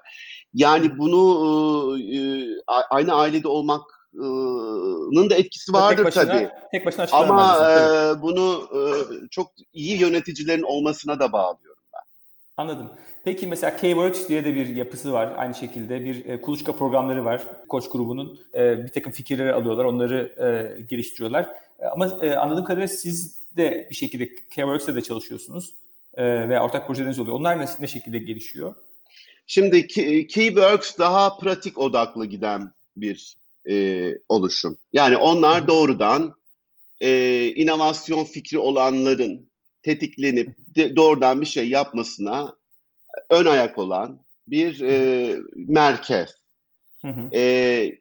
Yani 0.53 0.97
bunu 0.97 1.97
e, 1.99 2.19
aynı 2.89 3.13
ailede 3.13 3.47
olmak 3.47 3.81
nın 5.11 5.29
da 5.29 5.35
etkisi 5.35 5.73
vardır 5.73 5.97
tek 5.97 6.05
başına, 6.05 6.25
tabii. 6.25 6.49
Tek 6.71 6.85
başına 6.85 7.07
Ama 7.11 7.71
e, 7.71 8.21
bunu 8.21 8.69
e, 8.73 8.79
çok 9.29 9.51
iyi 9.73 9.99
yöneticilerin 9.99 10.63
olmasına 10.63 11.19
da 11.19 11.31
bağlıyorum 11.31 11.83
ben. 11.93 12.01
Anladım. 12.57 12.91
Peki 13.23 13.47
mesela 13.47 13.77
K-Works 13.77 14.29
diye 14.29 14.45
de 14.45 14.55
bir 14.55 14.75
yapısı 14.75 15.13
var. 15.13 15.33
Aynı 15.37 15.55
şekilde 15.55 16.05
bir 16.05 16.25
e, 16.25 16.41
kuluçka 16.41 16.75
programları 16.75 17.25
var. 17.25 17.41
Koç 17.69 17.89
grubunun 17.89 18.39
e, 18.53 18.83
bir 18.83 18.89
takım 18.89 19.11
fikirleri 19.11 19.53
alıyorlar, 19.53 19.85
onları 19.85 20.33
e, 20.37 20.81
geliştiriyorlar. 20.81 21.49
Ama 21.91 22.07
e, 22.21 22.35
anladığım 22.35 22.65
kadarıyla 22.65 22.87
siz 22.87 23.35
de 23.57 23.87
bir 23.89 23.95
şekilde 23.95 24.27
K-Works'te 24.27 24.95
de 24.95 25.01
çalışıyorsunuz 25.01 25.73
e, 26.13 26.49
ve 26.49 26.61
ortak 26.61 26.87
projeleriniz 26.87 27.19
oluyor. 27.19 27.35
Onlar 27.35 27.59
ne, 27.59 27.65
ne 27.79 27.87
şekilde 27.87 28.19
gelişiyor? 28.19 28.75
Şimdi 29.47 29.87
Keyworks 30.27 30.97
daha 30.97 31.37
pratik 31.37 31.77
odaklı 31.77 32.25
giden 32.25 32.71
bir 32.97 33.35
e, 33.69 34.11
oluşum. 34.29 34.77
Yani 34.93 35.17
onlar 35.17 35.67
doğrudan 35.67 36.35
e, 37.01 37.47
inovasyon 37.47 38.23
fikri 38.23 38.57
olanların 38.57 39.49
tetiklenip 39.83 40.55
de, 40.75 40.95
doğrudan 40.95 41.41
bir 41.41 41.45
şey 41.45 41.69
yapmasına 41.69 42.55
ön 43.29 43.45
ayak 43.45 43.77
olan 43.77 44.19
bir 44.47 44.81
e, 44.81 45.35
merkez. 45.55 46.29
Hı 47.01 47.07
hı. 47.07 47.29
E, 47.33 47.91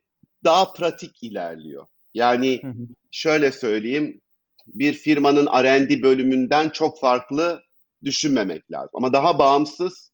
daha 0.44 0.73
pratik 0.73 1.23
ilerliyor. 1.23 1.87
Yani 2.14 2.62
hı 2.62 2.68
hı. 2.68 2.87
şöyle 3.11 3.52
söyleyeyim, 3.52 4.21
bir 4.66 4.92
firmanın 4.92 5.47
R&D 5.47 6.02
bölümünden 6.02 6.68
çok 6.68 7.00
farklı 7.00 7.62
düşünmemek 8.04 8.73
lazım. 8.73 8.90
Ama 8.94 9.12
daha 9.12 9.38
bağımsız, 9.38 10.12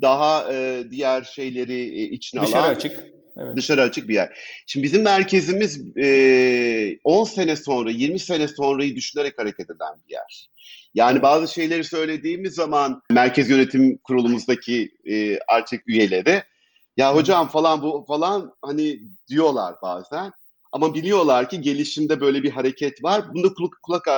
daha 0.00 0.52
e, 0.52 0.84
diğer 0.90 1.22
şeyleri 1.22 2.00
e, 2.00 2.02
içine 2.02 2.42
Dışarı 2.42 2.62
alan. 2.62 2.74
açık 2.74 3.17
Evet. 3.38 3.56
Dışarı 3.56 3.82
açık 3.82 4.08
bir 4.08 4.14
yer. 4.14 4.38
Şimdi 4.66 4.84
bizim 4.84 5.02
merkezimiz 5.02 5.96
e, 5.96 6.98
10 7.04 7.24
sene 7.24 7.56
sonra, 7.56 7.90
20 7.90 8.18
sene 8.18 8.48
sonrayı 8.48 8.96
düşünerek 8.96 9.38
hareket 9.38 9.70
eden 9.70 9.94
bir 10.08 10.12
yer. 10.12 10.50
Yani 10.94 11.22
bazı 11.22 11.52
şeyleri 11.52 11.84
söylediğimiz 11.84 12.54
zaman 12.54 13.02
merkez 13.10 13.50
yönetim 13.50 13.96
kurulumuzdaki 13.96 14.90
e, 15.10 15.38
artık 15.38 15.88
üyeleri 15.88 16.42
ya 16.96 17.14
hocam 17.14 17.48
falan 17.48 17.82
bu 17.82 18.04
falan 18.08 18.52
hani 18.62 19.00
diyorlar 19.28 19.74
bazen. 19.82 20.32
Ama 20.72 20.94
biliyorlar 20.94 21.48
ki 21.48 21.60
gelişimde 21.60 22.20
böyle 22.20 22.42
bir 22.42 22.50
hareket 22.50 23.04
var. 23.04 23.34
Bunda 23.34 23.54
kulak, 23.54 23.72
kulak 23.82 24.08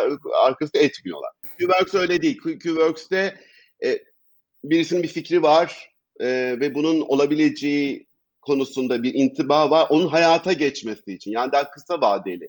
arkası 0.44 0.78
etmiyorlar. 0.78 1.30
QWorks 1.58 1.94
öyle 1.94 2.22
değil. 2.22 2.38
QWorks'te 2.38 3.40
e, 3.84 3.98
birisinin 4.64 5.02
bir 5.02 5.08
fikri 5.08 5.42
var 5.42 5.90
e, 6.20 6.26
ve 6.60 6.74
bunun 6.74 7.00
olabileceği 7.00 8.09
konusunda 8.50 9.02
bir 9.02 9.14
intiba 9.14 9.70
var. 9.70 9.86
Onun 9.90 10.06
hayata 10.06 10.52
geçmesi 10.52 11.12
için. 11.12 11.30
Yani 11.30 11.52
daha 11.52 11.70
kısa 11.70 12.00
vadeli. 12.00 12.48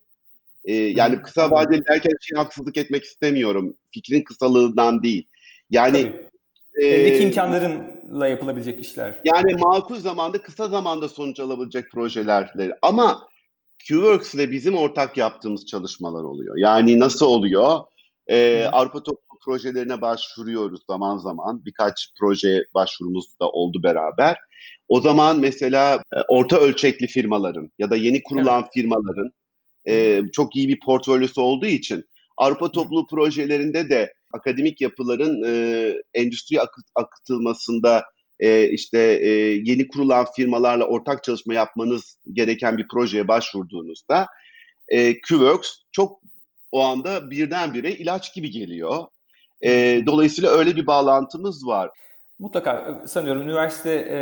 Ee, 0.66 0.74
yani 0.74 1.22
kısa 1.22 1.52
vadeli 1.52 1.86
derken 1.86 2.12
şey 2.22 2.38
haksızlık 2.38 2.78
etmek 2.78 3.04
istemiyorum. 3.04 3.74
Fikrin 3.92 4.22
kısalığından 4.22 5.04
değil. 5.04 5.28
Yani 5.70 6.14
e, 6.74 6.86
Eldeki 6.86 7.24
imkanlarınla 7.24 8.28
yapılabilecek 8.28 8.82
işler. 8.82 9.16
Yani 9.24 9.54
makul 9.54 9.96
zamanda, 9.96 10.42
kısa 10.42 10.68
zamanda 10.68 11.10
sonuç 11.10 11.40
alabilecek 11.40 11.92
projeler. 11.92 12.54
Ama 12.82 13.28
QWorks 13.88 14.34
ile 14.34 14.52
bizim 14.52 14.78
ortak 14.78 15.18
yaptığımız 15.18 15.66
çalışmalar 15.66 16.24
oluyor. 16.24 16.58
Yani 16.58 17.00
nasıl 17.00 17.26
oluyor? 17.26 17.80
Ee, 18.28 18.66
Avrupa 18.72 19.04
Toplum 19.04 19.31
projelerine 19.46 20.02
başvuruyoruz 20.02 20.82
zaman 20.88 21.18
zaman. 21.18 21.66
Birkaç 21.66 22.10
proje 22.20 22.64
başvurumuz 22.74 23.40
da 23.40 23.50
oldu 23.50 23.84
beraber. 23.84 24.38
O 24.88 25.02
zaman 25.02 25.40
mesela 25.40 26.04
e, 26.16 26.18
orta 26.28 26.58
ölçekli 26.58 27.08
firmaların 27.08 27.72
ya 27.80 27.90
da 27.90 27.96
yeni 27.96 28.24
kurulan 28.24 28.62
evet. 28.62 28.72
firmaların 28.74 29.32
e, 29.88 30.22
çok 30.34 30.56
iyi 30.56 30.68
bir 30.68 30.80
portfolyosu 30.80 31.42
olduğu 31.42 31.66
için 31.66 32.06
Avrupa 32.38 32.72
topluluğu 32.72 33.08
projelerinde 33.08 33.90
de 33.90 34.14
akademik 34.34 34.82
yapıların 34.82 35.44
e, 35.46 35.94
endüstri 36.14 36.62
akıt, 36.62 36.86
akıtılmasında 36.96 38.04
e, 38.40 38.70
işte 38.70 39.00
e, 39.00 39.30
yeni 39.64 39.88
kurulan 39.88 40.26
firmalarla 40.36 40.86
ortak 40.86 41.24
çalışma 41.24 41.54
yapmanız 41.54 42.18
gereken 42.34 42.78
bir 42.78 42.88
projeye 42.88 43.28
başvurduğunuzda 43.28 44.28
e, 44.88 45.22
QWorks 45.22 45.70
çok 45.92 46.22
o 46.72 46.84
anda 46.84 47.32
birdenbire 47.32 47.92
ilaç 47.92 48.36
gibi 48.36 48.52
geliyor. 48.52 49.08
E, 49.62 50.02
dolayısıyla 50.06 50.50
öyle 50.50 50.76
bir 50.76 50.88
bağlantımız 50.88 51.68
var. 51.68 51.90
Mutlaka 52.40 53.04
sanıyorum 53.08 53.42
üniversite 53.42 54.08
e, 54.10 54.20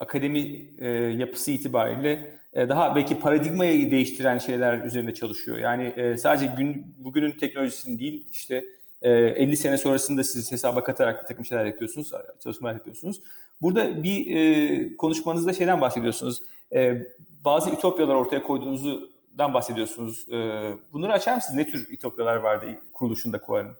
akademi 0.00 0.66
e, 0.78 0.88
yapısı 0.92 1.50
itibariyle 1.50 2.38
e, 2.52 2.68
daha 2.68 2.96
belki 2.96 3.20
paradigmayı 3.20 3.90
değiştiren 3.90 4.38
şeyler 4.38 4.84
üzerinde 4.84 5.14
çalışıyor. 5.14 5.58
Yani 5.58 5.84
e, 5.96 6.16
sadece 6.16 6.52
gün 6.58 6.86
bugünün 6.98 7.30
teknolojisini 7.30 7.98
değil 7.98 8.26
işte 8.32 8.64
e, 9.02 9.10
50 9.12 9.56
sene 9.56 9.78
sonrasında 9.78 10.24
siz 10.24 10.52
hesaba 10.52 10.84
katarak 10.84 11.22
bir 11.22 11.26
takım 11.26 11.44
şeyler 11.44 11.64
yapıyorsunuz, 11.64 12.12
çalışmalar 12.44 12.74
yapıyorsunuz. 12.74 13.20
Burada 13.62 14.02
bir 14.02 14.36
e, 14.36 14.96
konuşmanızda 14.96 15.52
şeyden 15.52 15.80
bahsediyorsunuz. 15.80 16.42
E, 16.72 17.06
bazı 17.44 17.70
ütopyalar 17.70 18.14
ortaya 18.14 18.42
koyduğunuzdan 18.42 19.54
bahsediyorsunuz. 19.54 20.26
E, 20.32 20.36
bunları 20.92 21.12
açar 21.12 21.34
mısınız? 21.34 21.56
Ne 21.56 21.70
tür 21.70 21.88
ütopyalar 21.90 22.36
vardı 22.36 22.66
kuruluşunda 22.92 23.38
Kuar'ın? 23.40 23.76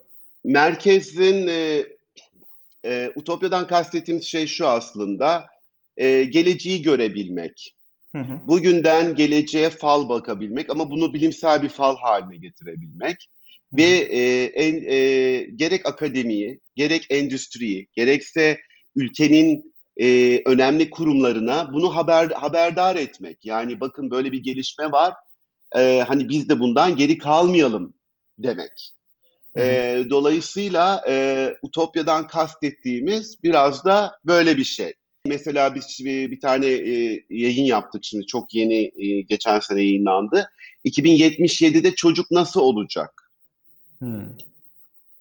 Merkezin 0.47 1.47
e, 1.47 1.85
e, 2.85 3.11
Utopya'dan 3.15 3.67
kastettiğimiz 3.67 4.25
şey 4.25 4.47
şu 4.47 4.67
aslında. 4.67 5.45
E, 5.97 6.23
geleceği 6.23 6.81
görebilmek. 6.81 7.75
Hı 8.11 8.17
hı. 8.17 8.47
Bugünden 8.47 9.15
geleceğe 9.15 9.69
fal 9.69 10.09
bakabilmek 10.09 10.69
ama 10.69 10.91
bunu 10.91 11.13
bilimsel 11.13 11.63
bir 11.63 11.69
fal 11.69 11.97
haline 11.97 12.37
getirebilmek. 12.37 13.29
Hı. 13.71 13.77
Ve 13.77 13.83
e, 13.83 14.43
en, 14.43 14.83
e, 14.87 15.41
gerek 15.55 15.85
akademiyi, 15.85 16.59
gerek 16.75 17.05
endüstriyi, 17.09 17.87
gerekse 17.93 18.57
ülkenin 18.95 19.73
e, 19.97 20.41
önemli 20.45 20.89
kurumlarına 20.89 21.73
bunu 21.73 21.95
haber 21.95 22.31
haberdar 22.31 22.95
etmek. 22.95 23.45
Yani 23.45 23.79
bakın 23.79 24.11
böyle 24.11 24.31
bir 24.31 24.43
gelişme 24.43 24.91
var. 24.91 25.13
E, 25.75 26.03
hani 26.07 26.29
biz 26.29 26.49
de 26.49 26.59
bundan 26.59 26.95
geri 26.95 27.17
kalmayalım 27.17 27.93
demek. 28.37 28.96
E, 29.57 30.03
dolayısıyla 30.09 31.03
e, 31.07 31.47
Utopya'dan 31.61 32.27
kastettiğimiz 32.27 33.43
biraz 33.43 33.85
da 33.85 34.19
böyle 34.25 34.57
bir 34.57 34.63
şey. 34.63 34.93
Mesela 35.25 35.75
biz 35.75 35.99
bir 36.05 36.39
tane 36.39 36.67
e, 36.67 37.23
yayın 37.29 37.63
yaptık 37.63 38.03
şimdi 38.03 38.25
çok 38.25 38.53
yeni 38.53 38.91
e, 38.95 39.21
geçen 39.21 39.59
sene 39.59 39.81
yayınlandı. 39.81 40.49
2077'de 40.85 41.95
çocuk 41.95 42.31
nasıl 42.31 42.59
olacak? 42.61 43.31
Hmm. 43.99 44.29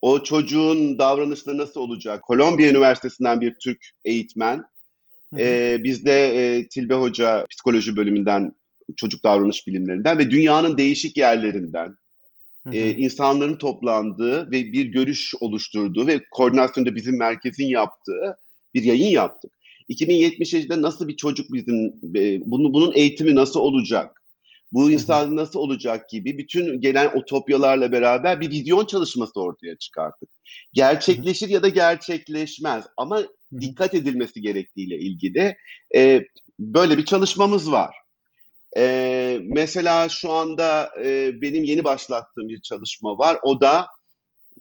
O 0.01 0.23
çocuğun 0.23 0.99
davranışları 0.99 1.59
nasıl 1.59 1.81
olacak? 1.81 2.23
Kolombiya 2.23 2.71
Üniversitesi'nden 2.71 3.41
bir 3.41 3.55
Türk 3.55 3.87
eğitmen. 4.05 4.65
Hmm. 5.31 5.39
E, 5.39 5.79
bizde 5.85 6.29
e, 6.29 6.69
Tilbe 6.69 6.95
Hoca 6.95 7.47
psikoloji 7.51 7.97
bölümünden 7.97 8.53
çocuk 8.97 9.25
davranış 9.25 9.67
bilimlerinden 9.67 10.19
ve 10.19 10.31
dünyanın 10.31 10.79
değişik 10.79 11.17
yerlerinden 11.17 11.97
e, 12.73 12.91
insanların 12.91 13.57
toplandığı 13.57 14.51
ve 14.51 14.73
bir 14.73 14.87
görüş 14.87 15.35
oluşturduğu 15.41 16.07
ve 16.07 16.21
koordinasyonda 16.31 16.95
bizim 16.95 17.19
merkezin 17.19 17.67
yaptığı 17.67 18.39
bir 18.75 18.83
yayın 18.83 19.11
yaptık. 19.11 19.53
2077'de 19.91 20.83
nasıl 20.83 21.09
bir 21.09 21.17
çocuk 21.17 21.53
bizim, 21.53 21.87
e, 22.17 22.41
bunu, 22.51 22.75
bunun 22.75 22.93
eğitimi 22.95 23.35
nasıl 23.35 23.61
olacak? 23.61 24.23
Bu 24.73 24.91
insan 24.91 25.37
nasıl 25.37 25.61
olacak 25.61 26.11
gibi 26.11 26.39
bütün 26.39 26.81
gelen 26.81 27.11
otopyalarla 27.15 27.93
beraber 27.93 28.41
bir 28.41 28.51
vizyon 28.51 28.87
çalışması 28.87 29.41
ortaya 29.41 29.77
çıkarttık. 29.77 30.29
Gerçekleşir 30.73 31.49
ya 31.49 31.63
da 31.63 31.69
gerçekleşmez 31.69 32.85
ama 32.97 33.23
dikkat 33.61 33.95
edilmesi 33.95 34.41
gerektiğiyle 34.41 34.99
ilgili 34.99 35.57
e, 35.95 36.25
böyle 36.59 36.99
bir 36.99 37.05
çalışmamız 37.05 37.73
var. 37.73 38.06
E, 38.77 39.39
mesela 39.43 40.09
şu 40.09 40.33
anda 40.33 40.91
e, 41.05 41.41
benim 41.41 41.65
yeni 41.65 41.85
başlattığım 41.85 42.49
bir 42.49 42.61
çalışma 42.61 43.19
var. 43.19 43.39
O 43.43 43.61
da 43.61 43.87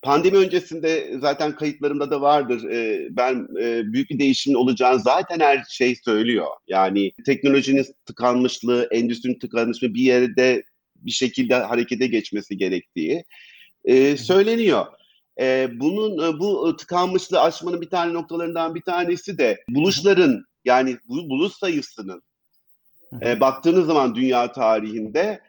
pandemi 0.01 0.37
öncesinde 0.37 1.17
zaten 1.19 1.55
kayıtlarımda 1.55 2.11
da 2.11 2.21
vardır. 2.21 2.69
E, 2.69 3.07
ben 3.11 3.47
e, 3.61 3.93
büyük 3.93 4.09
bir 4.09 4.19
değişimin 4.19 4.55
olacağını 4.55 4.99
zaten 4.99 5.39
her 5.39 5.63
şey 5.69 5.95
söylüyor. 5.95 6.47
Yani 6.67 7.11
teknolojinin 7.25 7.85
tıkanmışlığı, 8.05 8.87
endüstrinin 8.91 9.39
tıkanmışlığı 9.39 9.93
bir 9.93 10.01
yerde 10.01 10.63
bir 10.95 11.11
şekilde 11.11 11.55
harekete 11.55 12.07
geçmesi 12.07 12.57
gerektiği 12.57 13.23
e, 13.85 14.17
söyleniyor. 14.17 14.85
E, 15.39 15.69
bunun 15.73 16.35
e, 16.35 16.39
bu 16.39 16.75
tıkanmışlığı 16.77 17.41
aşmanın 17.41 17.81
bir 17.81 17.89
tane 17.89 18.13
noktalarından 18.13 18.75
bir 18.75 18.81
tanesi 18.81 19.37
de 19.37 19.63
buluşların 19.69 20.45
yani 20.65 20.97
bu 21.07 21.29
buluş 21.29 21.53
sayısının 21.53 22.21
e, 23.21 23.39
baktığınız 23.39 23.85
zaman 23.85 24.15
dünya 24.15 24.51
tarihinde 24.51 25.41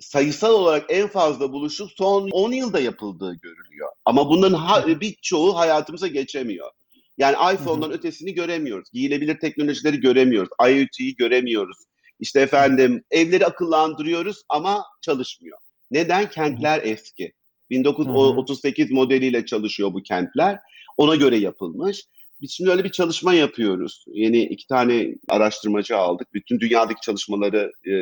sayısal 0.00 0.54
olarak 0.54 0.86
en 0.88 1.08
fazla 1.08 1.52
buluşu 1.52 1.88
son 1.88 2.30
10 2.30 2.52
yılda 2.52 2.80
yapıldığı 2.80 3.34
görülüyor. 3.34 3.88
Ama 4.04 4.28
bunların 4.28 4.54
ha, 4.54 5.00
birçoğu 5.00 5.58
hayatımıza 5.58 6.06
geçemiyor. 6.06 6.70
Yani 7.18 7.36
iPhone'dan 7.54 7.92
ötesini 7.92 8.34
göremiyoruz. 8.34 8.90
Giyilebilir 8.92 9.40
teknolojileri 9.40 10.00
göremiyoruz. 10.00 10.50
IoT'yi 10.68 11.16
göremiyoruz. 11.16 11.76
İşte 12.20 12.40
efendim 12.40 13.04
evleri 13.10 13.46
akıllandırıyoruz 13.46 14.42
ama 14.48 14.84
çalışmıyor. 15.02 15.58
Neden? 15.90 16.30
Kentler 16.30 16.80
eski. 16.82 17.32
1938 17.70 18.90
modeliyle 18.90 19.46
çalışıyor 19.46 19.94
bu 19.94 20.02
kentler. 20.02 20.58
Ona 20.96 21.16
göre 21.16 21.36
yapılmış. 21.36 22.04
Biz 22.40 22.50
şimdi 22.50 22.70
öyle 22.70 22.84
bir 22.84 22.90
çalışma 22.90 23.34
yapıyoruz. 23.34 24.04
Yeni 24.06 24.42
iki 24.42 24.66
tane 24.66 25.14
araştırmacı 25.28 25.96
aldık. 25.96 26.34
Bütün 26.34 26.60
dünyadaki 26.60 27.00
çalışmaları 27.00 27.72
e, 27.86 27.92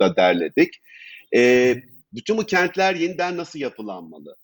da 0.00 0.16
derledik. 0.16 0.74
E, 1.34 1.74
bütün 2.12 2.38
bu 2.38 2.46
kentler 2.46 2.94
yeniden 2.94 3.36
nasıl 3.36 3.58
yapılanmalı? 3.58 4.36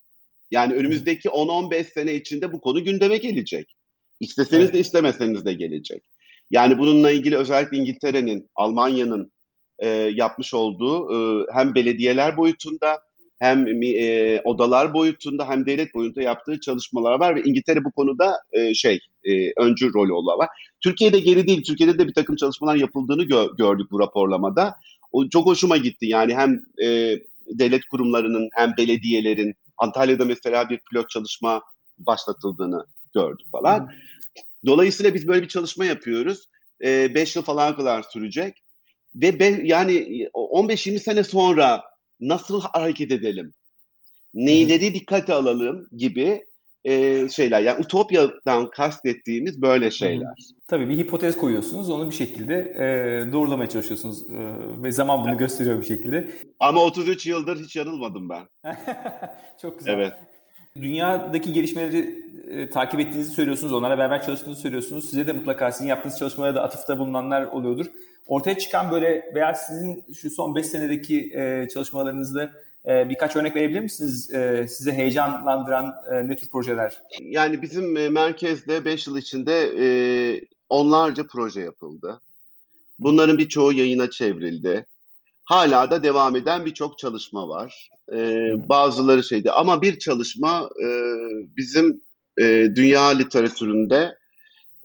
Yani 0.51 0.73
önümüzdeki 0.73 1.29
10-15 1.29 1.83
sene 1.83 2.15
içinde 2.15 2.51
bu 2.53 2.61
konu 2.61 2.83
gündeme 2.83 3.17
gelecek. 3.17 3.75
İsteseniz 4.19 4.73
de 4.73 4.79
istemeseniz 4.79 5.45
de 5.45 5.53
gelecek. 5.53 6.03
Yani 6.51 6.77
bununla 6.77 7.11
ilgili 7.11 7.37
özellikle 7.37 7.77
İngiltere'nin, 7.77 8.49
Almanya'nın 8.55 9.31
e, 9.79 9.87
yapmış 9.89 10.53
olduğu 10.53 11.13
e, 11.13 11.45
hem 11.53 11.75
belediyeler 11.75 12.37
boyutunda 12.37 12.99
hem 13.45 13.83
e, 13.83 14.41
odalar 14.43 14.93
boyutunda 14.93 15.49
hem 15.49 15.65
devlet 15.65 15.93
boyutunda 15.93 16.21
yaptığı 16.21 16.59
çalışmalar 16.59 17.19
var 17.19 17.35
ve 17.35 17.43
İngiltere 17.43 17.83
bu 17.83 17.91
konuda 17.91 18.33
e, 18.51 18.73
şey 18.73 18.99
e, 19.23 19.51
öncü 19.57 19.93
rolü 19.93 20.13
var. 20.13 20.49
Türkiye'de 20.81 21.19
geri 21.19 21.47
değil. 21.47 21.63
Türkiye'de 21.63 21.99
de 21.99 22.07
bir 22.07 22.13
takım 22.13 22.35
çalışmalar 22.35 22.75
yapıldığını 22.75 23.23
gö- 23.23 23.57
gördük 23.57 23.91
bu 23.91 23.99
raporlamada. 23.99 24.75
O 25.11 25.29
çok 25.29 25.45
hoşuma 25.45 25.77
gitti. 25.77 26.05
Yani 26.05 26.35
hem 26.35 26.61
e, 26.83 27.19
devlet 27.47 27.85
kurumlarının 27.85 28.49
hem 28.53 28.73
belediyelerin 28.77 29.55
Antalya'da 29.77 30.25
mesela 30.25 30.69
bir 30.69 30.79
pilot 30.89 31.09
çalışma 31.09 31.61
başlatıldığını 31.99 32.85
gördük 33.13 33.47
falan. 33.51 33.91
Dolayısıyla 34.65 35.13
biz 35.13 35.27
böyle 35.27 35.41
bir 35.41 35.47
çalışma 35.47 35.85
yapıyoruz. 35.85 36.49
5 36.81 37.35
e, 37.35 37.39
yıl 37.39 37.45
falan 37.45 37.75
kadar 37.75 38.03
sürecek. 38.03 38.55
Ve 39.15 39.39
ben, 39.39 39.65
yani 39.65 39.93
15-20 40.33 40.99
sene 40.99 41.23
sonra 41.23 41.83
nasıl 42.27 42.61
hareket 42.61 43.11
edelim? 43.11 43.53
Neyleri 44.33 44.93
dikkate 44.93 45.33
alalım 45.33 45.87
gibi 45.97 46.45
e, 46.85 47.29
şeyler. 47.29 47.61
Yani 47.61 47.79
Utopya'dan 47.83 48.69
kastettiğimiz 48.69 49.61
böyle 49.61 49.91
şeyler. 49.91 50.33
Tabii 50.67 50.89
bir 50.89 50.97
hipotez 50.97 51.37
koyuyorsunuz. 51.37 51.89
Onu 51.89 52.09
bir 52.09 52.15
şekilde 52.15 52.55
e, 52.55 53.33
doğrulamaya 53.33 53.69
çalışıyorsunuz. 53.69 54.23
E, 54.23 54.55
ve 54.83 54.91
zaman 54.91 55.23
bunu 55.23 55.37
gösteriyor 55.37 55.81
bir 55.81 55.85
şekilde. 55.85 56.31
Ama 56.59 56.83
33 56.83 57.25
yıldır 57.25 57.59
hiç 57.59 57.75
yanılmadım 57.75 58.29
ben. 58.29 58.47
Çok 59.61 59.79
güzel. 59.79 59.93
Evet. 59.93 60.13
Dünyadaki 60.81 61.53
gelişmeleri 61.53 62.25
e, 62.49 62.69
takip 62.69 62.99
ettiğinizi 62.99 63.31
söylüyorsunuz. 63.31 63.73
Onlara 63.73 63.97
beraber 63.97 64.25
çalıştığınızı 64.25 64.61
söylüyorsunuz. 64.61 65.09
Size 65.09 65.27
de 65.27 65.33
mutlaka 65.33 65.71
sizin 65.71 65.87
yaptığınız 65.87 66.19
çalışmalara 66.19 66.55
da 66.55 66.63
atıfta 66.63 66.99
bulunanlar 66.99 67.43
oluyordur. 67.43 67.85
Ortaya 68.27 68.57
çıkan 68.57 68.91
böyle 68.91 69.31
veya 69.35 69.53
sizin 69.53 70.03
şu 70.13 70.29
son 70.29 70.55
5 70.55 70.65
senedeki 70.65 71.31
e, 71.33 71.67
çalışmalarınızda 71.73 72.51
e, 72.85 73.09
birkaç 73.09 73.35
örnek 73.35 73.55
verebilir 73.55 73.79
misiniz? 73.79 74.33
E, 74.33 74.67
sizi 74.67 74.91
heyecanlandıran 74.91 75.95
e, 76.11 76.27
ne 76.27 76.35
tür 76.35 76.47
projeler? 76.47 77.01
Yani 77.21 77.61
bizim 77.61 77.97
e, 77.97 78.09
merkezde 78.09 78.85
5 78.85 79.07
yıl 79.07 79.17
içinde 79.17 79.71
e, 79.79 79.87
onlarca 80.69 81.27
proje 81.27 81.61
yapıldı. 81.61 82.21
Bunların 82.99 83.37
birçoğu 83.37 83.73
yayına 83.73 84.09
çevrildi. 84.09 84.85
Hala 85.45 85.91
da 85.91 86.03
devam 86.03 86.35
eden 86.35 86.65
birçok 86.65 86.99
çalışma 86.99 87.47
var. 87.47 87.89
E, 88.13 88.17
bazıları 88.69 89.23
şeydi 89.23 89.51
ama 89.51 89.81
bir 89.81 89.99
çalışma 89.99 90.69
e, 90.83 90.87
bizim 91.57 92.01
e, 92.39 92.43
dünya 92.75 93.07
literatüründe 93.07 94.17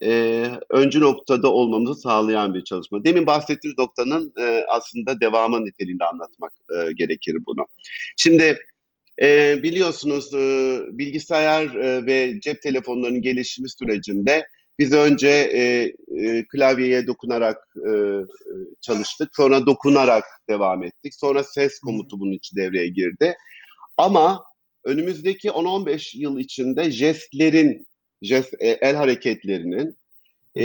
e, 0.03 0.47
öncü 0.71 1.01
noktada 1.01 1.53
olmamızı 1.53 2.01
sağlayan 2.01 2.55
bir 2.55 2.65
çalışma. 2.65 3.05
Demin 3.05 3.27
bahsettiğimiz 3.27 3.79
noktanın 3.79 4.33
e, 4.41 4.65
aslında 4.69 5.21
devamı 5.21 5.65
niteliğinde 5.65 6.05
anlatmak 6.05 6.53
e, 6.71 6.93
gerekir 6.93 7.37
bunu. 7.47 7.67
Şimdi 8.17 8.59
e, 9.23 9.59
biliyorsunuz 9.63 10.35
e, 10.35 10.79
bilgisayar 10.91 11.75
e, 11.75 12.07
ve 12.07 12.41
cep 12.41 12.63
telefonlarının 12.63 13.23
gelişimi 13.23 13.71
sürecinde 13.71 14.47
biz 14.81 14.93
önce 14.93 15.29
e, 15.29 15.61
e, 16.21 16.47
klavyeye 16.47 17.07
dokunarak 17.07 17.69
e, 17.77 17.93
çalıştık, 18.81 19.31
sonra 19.37 19.67
dokunarak 19.67 20.25
devam 20.49 20.85
ettik, 20.85 21.15
sonra 21.15 21.45
ses 21.45 21.81
komutu 21.81 22.21
bunun 22.21 22.33
için 22.33 22.57
devreye 22.57 22.89
girdi. 22.89 23.37
Ama 23.97 24.45
önümüzdeki 24.85 25.49
10-15 25.49 26.19
yıl 26.19 26.39
içinde 26.39 26.91
jestlerin, 26.91 27.87
jest, 28.23 28.55
e, 28.59 28.69
el 28.69 28.97
hareketlerinin 28.97 29.97
e, 30.55 30.65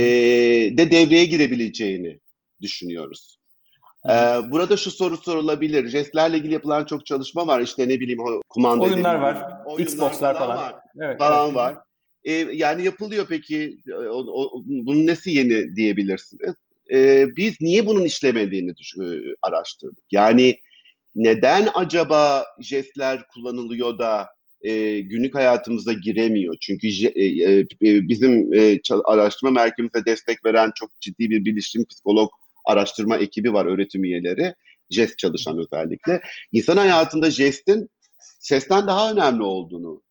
de 0.77 0.91
devreye 0.91 1.25
girebileceğini 1.25 2.19
düşünüyoruz. 2.61 3.37
Ee, 4.09 4.11
burada 4.51 4.77
şu 4.77 4.91
soru 4.91 5.17
sorulabilir. 5.17 5.87
Jestlerle 5.87 6.37
ilgili 6.37 6.53
yapılan 6.53 6.85
çok 6.85 7.05
çalışma 7.05 7.47
var. 7.47 7.61
İşte 7.61 7.89
ne 7.89 7.99
bileyim 7.99 8.19
kumanda 8.49 8.83
oyunlar 8.83 9.15
var, 9.15 9.51
oyunlar 9.65 9.83
Xbox'lar 9.83 10.37
falan, 10.37 10.57
var. 10.57 10.75
Evet, 11.01 11.19
falan 11.19 11.45
evet. 11.45 11.55
var. 11.55 11.75
Ee, 12.25 12.33
yani 12.33 12.85
yapılıyor 12.85 13.25
peki. 13.29 13.77
O, 13.93 14.43
o, 14.43 14.63
bunun 14.65 15.07
nesi 15.07 15.31
yeni 15.31 15.75
diyebilirsiniz? 15.75 16.55
Ee, 16.93 17.27
biz 17.35 17.61
niye 17.61 17.85
bunun 17.85 18.05
işlemediğini 18.05 18.71
e, 18.71 19.05
araştırdık. 19.41 20.03
Yani 20.11 20.59
neden 21.15 21.69
acaba 21.73 22.45
jestler 22.61 23.27
kullanılıyor 23.27 23.99
da 23.99 24.27
e, 24.61 24.99
günlük 24.99 25.35
hayatımıza 25.35 25.93
giremiyor? 25.93 26.55
Çünkü 26.61 26.87
e, 26.87 27.25
e, 27.25 27.65
bizim 27.81 28.53
e, 28.53 28.79
araştırma 29.05 29.51
merkezimize 29.51 30.05
destek 30.05 30.45
veren 30.45 30.71
çok 30.75 31.01
ciddi 31.01 31.29
bir 31.29 31.45
bilişim 31.45 31.85
psikolog 31.85 32.31
araştırma 32.65 33.17
ekibi 33.17 33.53
var, 33.53 33.65
öğretim 33.65 34.03
üyeleri. 34.03 34.53
Jest 34.89 35.17
çalışan 35.17 35.59
özellikle. 35.59 36.21
İnsan 36.51 36.77
hayatında 36.77 37.31
jestin 37.31 37.89
sesten 38.39 38.87
daha 38.87 39.11
önemli 39.11 39.43
olduğunu 39.43 40.04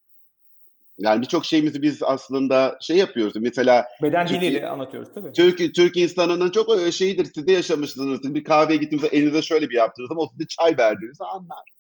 yani 0.98 1.22
birçok 1.22 1.44
şeyimizi 1.44 1.82
biz 1.82 2.02
aslında 2.02 2.78
şey 2.80 2.96
yapıyoruz. 2.96 3.34
Mesela 3.36 3.86
beden 4.02 4.26
Türk, 4.26 4.40
diliyle 4.40 4.68
anlatıyoruz 4.68 5.08
tabii. 5.14 5.32
Türk, 5.32 5.74
Türk 5.74 5.96
insanının 5.96 6.50
çok 6.50 6.92
şeyidir. 6.92 7.24
Siz 7.34 7.46
de 7.46 7.52
yaşamışsınız. 7.52 8.34
Bir 8.34 8.44
kahveye 8.44 8.76
gittiğinizde 8.76 9.08
elinize 9.08 9.42
şöyle 9.42 9.70
bir 9.70 9.74
yaptınız 9.74 10.10
ama 10.10 10.20
o 10.20 10.28
size 10.28 10.46
çay 10.46 10.78
verdiğinizi 10.78 11.24
anlar. 11.24 11.74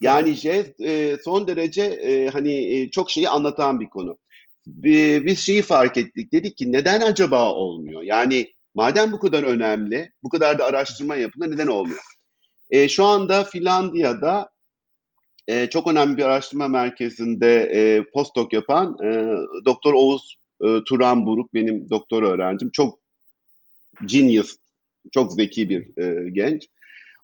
Yani 0.00 0.34
jest 0.34 0.80
e, 0.80 1.16
son 1.24 1.48
derece 1.48 1.82
e, 1.82 2.28
hani 2.28 2.76
e, 2.76 2.90
çok 2.90 3.10
şeyi 3.10 3.28
anlatan 3.28 3.80
bir 3.80 3.88
konu. 3.88 4.18
Biz 4.66 5.38
şeyi 5.38 5.62
fark 5.62 5.96
ettik. 5.96 6.32
Dedik 6.32 6.56
ki 6.56 6.72
neden 6.72 7.00
acaba 7.00 7.52
olmuyor? 7.52 8.02
Yani 8.02 8.52
madem 8.74 9.12
bu 9.12 9.18
kadar 9.18 9.42
önemli, 9.42 10.12
bu 10.22 10.28
kadar 10.28 10.58
da 10.58 10.64
araştırma 10.64 11.16
yapıldı 11.16 11.50
neden 11.50 11.66
olmuyor? 11.66 12.02
E, 12.70 12.88
şu 12.88 13.04
anda 13.04 13.44
Finlandiya'da 13.44 14.50
e, 15.48 15.66
çok 15.66 15.86
önemli 15.86 16.16
bir 16.16 16.22
araştırma 16.22 16.68
merkezinde 16.68 17.60
e, 17.60 18.04
postdoc 18.12 18.56
yapan 18.56 18.96
e, 19.04 19.08
Doktor 19.64 19.94
Oğuz 19.94 20.36
e, 20.64 20.66
Turan 20.86 21.26
Buruk 21.26 21.54
benim 21.54 21.90
doktor 21.90 22.22
öğrencim. 22.22 22.70
Çok 22.70 22.98
genius, 24.04 24.56
çok 25.12 25.32
zeki 25.32 25.68
bir 25.68 26.02
e, 26.02 26.30
genç. 26.30 26.66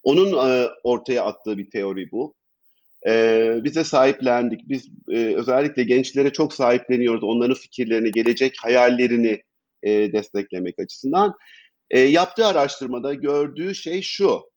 Onun 0.03 0.49
e, 0.51 0.69
ortaya 0.85 1.25
attığı 1.25 1.59
bir 1.59 1.71
teori 1.71 2.11
bu. 2.13 2.35
E, 3.07 3.65
bize 3.65 3.85
sahiplendik. 3.85 4.69
Biz 4.69 4.89
e, 5.09 5.35
özellikle 5.35 5.85
gençlere 5.85 6.33
çok 6.33 6.55
sahipleniyoruz. 6.55 7.25
Onların 7.25 7.55
fikirlerini, 7.55 8.13
gelecek 8.13 8.57
hayallerini 8.63 9.43
e, 9.83 10.13
desteklemek 10.13 10.79
açısından. 10.79 11.35
E, 11.91 12.01
yaptığı 12.01 12.47
araştırmada 12.47 13.15
gördüğü 13.15 13.75
şey 13.75 14.03
şu. 14.03 14.54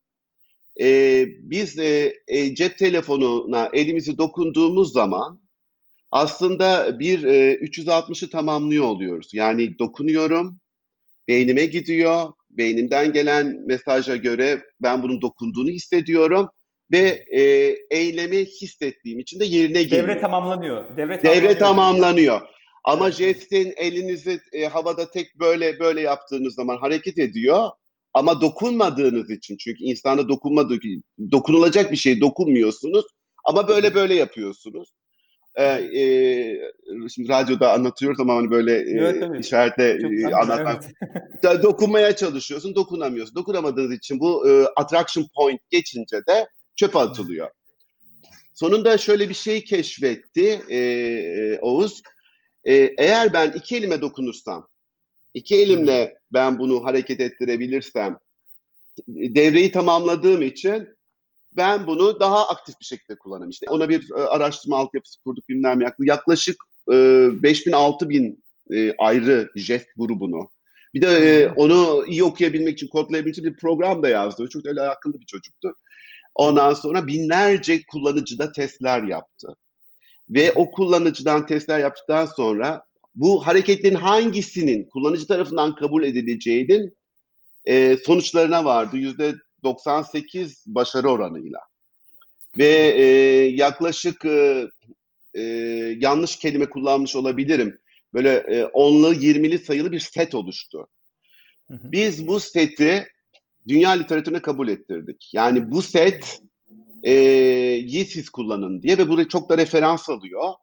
E, 0.81 1.25
biz 1.27 1.79
e, 1.79 2.13
e, 2.27 2.55
cep 2.55 2.77
telefonuna 2.77 3.69
elimizi 3.73 4.17
dokunduğumuz 4.17 4.93
zaman 4.93 5.41
aslında 6.11 6.99
bir 6.99 7.23
e, 7.23 7.53
360'ı 7.55 8.29
tamamlıyor 8.29 8.85
oluyoruz. 8.85 9.29
Yani 9.33 9.79
dokunuyorum, 9.79 10.59
beynime 11.27 11.65
gidiyor, 11.65 12.33
beynimden 12.49 13.13
gelen 13.13 13.63
mesaja 13.65 14.15
göre 14.15 14.61
ben 14.81 15.03
bunun 15.03 15.21
dokunduğunu 15.21 15.69
hissediyorum 15.69 16.49
ve 16.91 17.25
e, 17.31 17.41
eylemi 17.91 18.45
hissettiğim 18.45 19.19
için 19.19 19.39
de 19.39 19.45
yerine 19.45 19.83
geliyor. 19.83 20.07
Devre 20.07 20.21
tamamlanıyor. 20.21 20.97
Devre, 20.97 21.23
Devre 21.23 21.57
tamamlanıyor. 21.57 22.41
Ama 22.83 23.11
jestin 23.11 23.73
elinizi 23.77 24.39
e, 24.53 24.65
havada 24.65 25.11
tek 25.11 25.39
böyle 25.39 25.79
böyle 25.79 26.01
yaptığınız 26.01 26.55
zaman 26.55 26.77
hareket 26.77 27.17
ediyor. 27.17 27.69
Ama 28.13 28.41
dokunmadığınız 28.41 29.29
için 29.29 29.57
çünkü 29.57 29.83
insana 29.83 30.29
dokunmadığı 30.29 30.79
dokunulacak 31.31 31.91
bir 31.91 31.97
şey 31.97 32.21
dokunmuyorsunuz 32.21 33.05
ama 33.45 33.67
böyle 33.67 33.95
böyle 33.95 34.15
yapıyorsunuz. 34.15 34.93
Ee, 35.55 35.63
e, 35.63 35.99
şimdi 37.09 37.29
radyoda 37.29 37.73
anlatıyoruz 37.73 38.19
ama 38.19 38.35
hani 38.35 38.51
böyle 38.51 38.73
evet, 38.75 39.23
e, 39.35 39.39
işaretle 39.39 39.89
e, 39.89 40.33
anlatmak. 40.33 40.83
Evet. 41.43 41.63
Dokunmaya 41.63 42.15
çalışıyorsun, 42.15 42.75
dokunamıyorsun. 42.75 43.35
Dokunamadığınız 43.35 43.97
için 43.97 44.19
bu 44.19 44.49
e, 44.49 44.65
attraction 44.75 45.27
point 45.35 45.61
geçince 45.69 46.17
de 46.17 46.47
çöpe 46.75 46.99
atılıyor. 46.99 47.49
Sonunda 48.53 48.97
şöyle 48.97 49.29
bir 49.29 49.33
şey 49.33 49.63
keşfetti 49.63 50.61
e, 50.69 50.77
e, 50.77 51.59
Oğuz. 51.59 52.01
E, 52.63 52.73
eğer 52.97 53.33
ben 53.33 53.51
iki 53.51 53.77
elime 53.77 54.01
dokunursam, 54.01 54.67
iki 55.33 55.55
elimle 55.55 56.17
ben 56.33 56.59
bunu 56.59 56.85
hareket 56.85 57.19
ettirebilirsem, 57.19 58.17
devreyi 59.07 59.71
tamamladığım 59.71 60.41
için 60.41 60.97
ben 61.57 61.87
bunu 61.87 62.19
daha 62.19 62.47
aktif 62.47 62.79
bir 62.79 62.85
şekilde 62.85 63.17
kullanırım. 63.17 63.49
İşte 63.49 63.65
ona 63.69 63.89
bir 63.89 64.11
e, 64.11 64.21
araştırma 64.21 64.77
altyapısı 64.77 65.23
kurduk 65.23 65.49
bilmem 65.49 65.81
yaklaşık, 65.81 66.07
yaklaşık 66.07 66.63
e, 66.91 66.93
5000-6000 66.93 68.37
e, 68.71 68.93
ayrı 68.97 69.51
jest 69.55 69.87
grubunu. 69.97 70.49
Bir 70.93 71.01
de 71.01 71.07
e, 71.07 71.47
onu 71.47 72.05
iyi 72.07 72.23
okuyabilmek 72.23 72.73
için, 72.73 72.87
kodlayabilmek 72.87 73.37
için 73.37 73.45
bir 73.45 73.57
program 73.57 74.03
da 74.03 74.09
yazdı. 74.09 74.49
Çok 74.49 74.65
öyle 74.65 74.81
akıllı 74.81 75.19
bir 75.19 75.25
çocuktu. 75.25 75.75
Ondan 76.35 76.73
sonra 76.73 77.07
binlerce 77.07 77.83
kullanıcıda 77.83 78.51
testler 78.51 79.03
yaptı. 79.03 79.55
Ve 80.29 80.51
o 80.51 80.71
kullanıcıdan 80.71 81.45
testler 81.45 81.79
yaptıktan 81.79 82.25
sonra 82.25 82.83
bu 83.17 83.47
hareketlerin 83.47 83.95
hangisinin 83.95 84.89
kullanıcı 84.89 85.27
tarafından 85.27 85.75
kabul 85.75 86.03
edileceğinin 86.03 86.97
e, 87.65 87.97
sonuçlarına 88.05 88.65
vardı. 88.65 88.97
Yüzde 88.97 89.35
98 89.63 90.63
başarı 90.67 91.09
oranıyla. 91.09 91.59
Ve 92.57 92.93
e, 92.97 93.03
yaklaşık 93.47 94.25
e, 94.25 94.67
e, 95.33 95.41
yanlış 95.99 96.35
kelime 96.35 96.69
kullanmış 96.69 97.15
olabilirim. 97.15 97.77
Böyle 98.13 98.29
e, 98.29 98.65
onlu, 98.65 99.13
yirmili 99.13 99.59
sayılı 99.59 99.91
bir 99.91 99.99
set 99.99 100.35
oluştu. 100.35 100.87
Biz 101.69 102.27
bu 102.27 102.39
seti 102.39 103.07
dünya 103.67 103.89
literatürüne 103.89 104.41
kabul 104.41 104.67
ettirdik. 104.67 105.29
Yani 105.33 105.71
bu 105.71 105.81
set 105.81 106.41
e, 107.03 108.05
siz 108.09 108.29
kullanın 108.29 108.81
diye 108.81 108.97
ve 108.97 109.09
buraya 109.09 109.27
çok 109.27 109.49
da 109.49 109.57
referans 109.57 110.09
alıyor. 110.09 110.53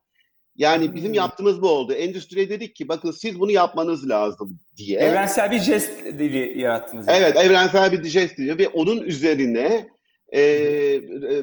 Yani 0.56 0.94
bizim 0.94 1.14
yaptığımız 1.14 1.62
bu 1.62 1.68
oldu. 1.68 1.92
Endüstriye 1.92 2.50
dedik 2.50 2.76
ki 2.76 2.88
bakın 2.88 3.10
siz 3.10 3.40
bunu 3.40 3.50
yapmanız 3.50 4.08
lazım 4.08 4.58
diye. 4.76 4.98
Evrensel 4.98 5.50
bir 5.50 5.60
jest 5.60 6.04
dili 6.04 6.60
yarattınız. 6.60 7.08
Yani. 7.08 7.18
Evet 7.18 7.36
evrensel 7.36 7.92
bir 7.92 8.04
jest 8.04 8.38
dili 8.38 8.58
ve 8.58 8.68
onun 8.68 9.00
üzerine 9.02 9.88
e, 10.34 10.40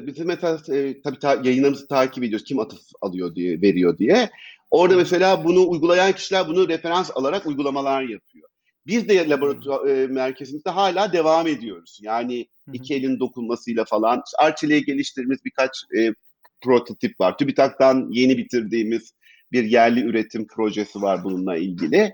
bizim 0.06 0.26
mesela 0.26 0.58
e, 0.68 1.02
tabii 1.02 1.18
ta, 1.18 1.40
yayınlarımızı 1.44 1.88
takip 1.88 2.24
ediyoruz. 2.24 2.46
Kim 2.46 2.58
atıf 2.58 2.80
alıyor 3.00 3.34
diye, 3.34 3.62
veriyor 3.62 3.98
diye. 3.98 4.30
Orada 4.70 4.96
mesela 4.96 5.44
bunu 5.44 5.68
uygulayan 5.68 6.12
kişiler 6.12 6.48
bunu 6.48 6.68
referans 6.68 7.10
alarak 7.14 7.46
uygulamalar 7.46 8.02
yapıyor. 8.02 8.48
Biz 8.86 9.08
de 9.08 9.28
laboratuvar 9.28 9.86
e, 9.86 10.06
merkezimizde 10.06 10.70
hala 10.70 11.12
devam 11.12 11.46
ediyoruz. 11.46 11.98
Yani 12.02 12.46
iki 12.72 12.94
elin 12.94 13.20
dokunmasıyla 13.20 13.84
falan. 13.84 14.22
Arçelik'e 14.38 14.92
geliştirdiğimiz 14.92 15.44
birkaç 15.44 15.70
e, 15.98 16.14
prototip 16.62 17.20
var. 17.20 17.38
TÜBİTAK'tan 17.38 18.08
yeni 18.10 18.38
bitirdiğimiz 18.38 19.12
bir 19.52 19.64
yerli 19.64 20.00
üretim 20.00 20.46
projesi 20.46 21.02
var 21.02 21.24
bununla 21.24 21.56
ilgili. 21.56 22.12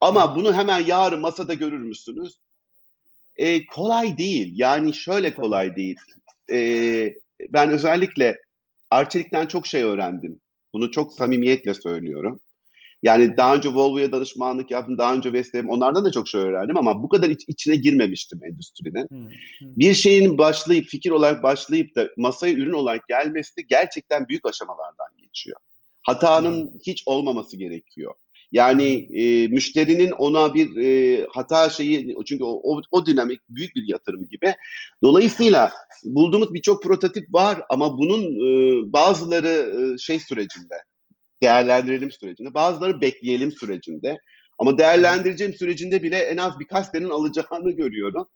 Ama 0.00 0.36
bunu 0.36 0.54
hemen 0.54 0.78
yarın 0.86 1.20
masada 1.20 1.54
görür 1.54 1.78
müsünüz? 1.78 2.38
E, 3.36 3.66
kolay 3.66 4.18
değil. 4.18 4.52
Yani 4.54 4.94
şöyle 4.94 5.34
kolay 5.34 5.76
değil. 5.76 5.96
E, 6.52 6.58
ben 7.48 7.70
özellikle 7.70 8.38
Arçelik'ten 8.90 9.46
çok 9.46 9.66
şey 9.66 9.82
öğrendim. 9.82 10.40
Bunu 10.72 10.90
çok 10.90 11.12
samimiyetle 11.12 11.74
söylüyorum. 11.74 12.40
Yani 13.02 13.36
daha 13.36 13.54
önce 13.56 13.68
Volvo'ya 13.68 14.12
danışmanlık 14.12 14.70
yaptım, 14.70 14.98
daha 14.98 15.14
önce 15.14 15.32
Vestel'im 15.32 15.70
onlardan 15.70 16.04
da 16.04 16.12
çok 16.12 16.28
şey 16.28 16.40
öğrendim 16.40 16.76
ama 16.76 17.02
bu 17.02 17.08
kadar 17.08 17.28
iç, 17.30 17.44
içine 17.48 17.76
girmemiştim 17.76 18.40
endüstrinin. 18.44 19.06
Hmm. 19.08 19.28
Bir 19.62 19.94
şeyin 19.94 20.38
başlayıp, 20.38 20.86
fikir 20.86 21.10
olarak 21.10 21.42
başlayıp 21.42 21.96
da 21.96 22.08
masaya 22.16 22.54
ürün 22.54 22.72
olarak 22.72 23.08
gelmesi 23.08 23.56
de 23.56 23.62
gerçekten 23.62 24.28
büyük 24.28 24.46
aşamalardan 24.46 25.16
geçiyor. 25.18 25.56
Hatanın 26.02 26.62
hmm. 26.62 26.78
hiç 26.86 27.02
olmaması 27.06 27.56
gerekiyor. 27.56 28.14
Yani 28.52 29.08
e, 29.12 29.48
müşterinin 29.48 30.10
ona 30.10 30.54
bir 30.54 30.76
e, 30.76 31.26
hata 31.30 31.70
şeyi 31.70 32.16
çünkü 32.26 32.44
o, 32.44 32.60
o, 32.62 32.82
o 32.90 33.06
dinamik 33.06 33.40
büyük 33.48 33.76
bir 33.76 33.88
yatırım 33.88 34.28
gibi. 34.28 34.54
Dolayısıyla 35.02 35.72
bulduğumuz 36.04 36.54
birçok 36.54 36.82
prototip 36.82 37.34
var 37.34 37.62
ama 37.70 37.98
bunun 37.98 38.22
e, 38.22 38.92
bazıları 38.92 39.48
e, 39.94 39.98
şey 39.98 40.20
sürecinde 40.20 40.74
değerlendirelim 41.42 42.10
sürecinde 42.10 42.54
bazıları 42.54 43.00
bekleyelim 43.00 43.52
sürecinde 43.52 44.18
ama 44.58 44.78
değerlendireceğim 44.78 45.54
sürecinde 45.54 46.02
bile 46.02 46.18
en 46.18 46.36
az 46.36 46.60
birkaç 46.60 46.86
senenin 46.86 47.10
alacağını 47.10 47.70
görüyorum. 47.70 48.28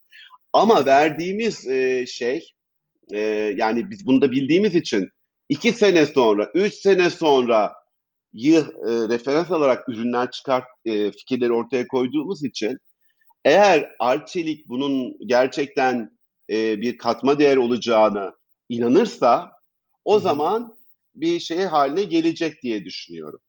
Ama 0.53 0.87
verdiğimiz 0.87 1.67
e, 1.67 2.07
şey 2.07 2.49
e, 3.13 3.19
yani 3.57 3.91
biz 3.91 4.07
bunu 4.07 4.21
da 4.23 4.31
bildiğimiz 4.31 4.75
için 4.75 5.09
iki 5.49 5.73
sene 5.73 6.07
sonra, 6.07 6.51
üç 6.55 6.75
sene 6.75 7.11
sonra 7.11 7.73
yı 8.33 8.59
e, 8.61 8.91
referans 9.09 9.51
alarak 9.51 9.89
ürünler 9.89 10.31
çıkart 10.31 10.65
e, 10.85 11.11
fikirleri 11.11 11.53
ortaya 11.53 11.87
koyduğumuz 11.87 12.45
için 12.45 12.79
eğer 13.45 13.91
Arçelik 13.99 14.69
bunun 14.69 15.17
gerçekten 15.27 16.19
e, 16.51 16.81
bir 16.81 16.99
katma 16.99 17.39
değer 17.39 17.57
olacağını 17.57 18.33
inanırsa 18.69 19.53
o 20.05 20.19
zaman 20.19 20.77
bir 21.15 21.41
şey 21.41 21.65
haline 21.65 22.05
gelecek 22.05 22.63
diye 22.63 22.85
düşünüyorum. 22.85 23.41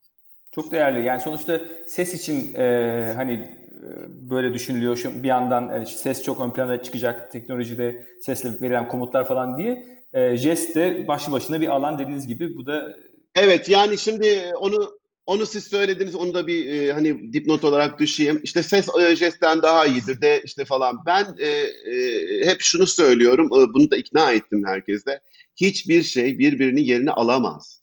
Çok 0.52 0.72
değerli. 0.72 1.06
Yani 1.06 1.22
sonuçta 1.22 1.62
ses 1.88 2.14
için 2.14 2.54
e, 2.56 3.14
hani 3.16 3.34
e, 3.34 3.88
böyle 4.30 4.54
düşünülüyor. 4.54 4.98
Şu 4.98 5.24
bir 5.24 5.28
yandan 5.28 5.62
yani 5.62 5.88
ses 5.88 6.24
çok 6.24 6.42
ön 6.42 6.52
plana 6.52 6.84
çıkacak 6.84 7.32
teknolojide 7.32 8.06
sesle 8.22 8.50
verilen 8.62 8.88
komutlar 8.88 9.28
falan 9.28 9.58
diye. 9.58 9.86
E, 10.14 10.38
jest 10.38 10.76
de 10.76 11.08
başlı 11.08 11.32
başına 11.32 11.62
bir 11.62 11.68
alan 11.68 12.00
dediğiniz 12.00 12.28
gibi. 12.28 12.58
Bu 12.58 12.66
da 12.66 12.96
Evet 13.36 13.70
yani 13.70 13.98
şimdi 13.98 14.54
onu 14.60 14.98
onu 15.26 15.46
siz 15.46 15.64
söylediniz 15.64 16.16
onu 16.16 16.34
da 16.34 16.48
bir 16.48 16.66
e, 16.66 16.94
hani 16.94 17.34
dipnot 17.34 17.64
olarak 17.64 18.00
düşeyim. 18.00 18.40
İşte 18.44 18.64
ses 18.64 18.88
e, 19.00 19.16
jestten 19.16 19.62
daha 19.62 19.86
iyidir 19.86 20.22
de 20.22 20.42
işte 20.46 20.66
falan. 20.66 21.00
Ben 21.06 21.36
e, 21.40 21.48
e, 21.48 22.46
hep 22.46 22.62
şunu 22.62 22.88
söylüyorum. 22.88 23.46
E, 23.48 23.74
bunu 23.74 23.92
da 23.92 23.98
ikna 23.98 24.32
ettim 24.32 24.64
herkese. 24.66 25.20
Hiçbir 25.56 26.04
şey 26.04 26.40
birbirini 26.40 26.88
yerini 26.88 27.12
alamaz. 27.12 27.82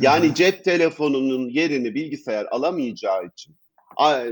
Yani 0.00 0.34
cep 0.34 0.64
telefonunun 0.64 1.48
yerini 1.48 1.94
bilgisayar 1.94 2.46
alamayacağı 2.50 3.26
için 3.26 3.56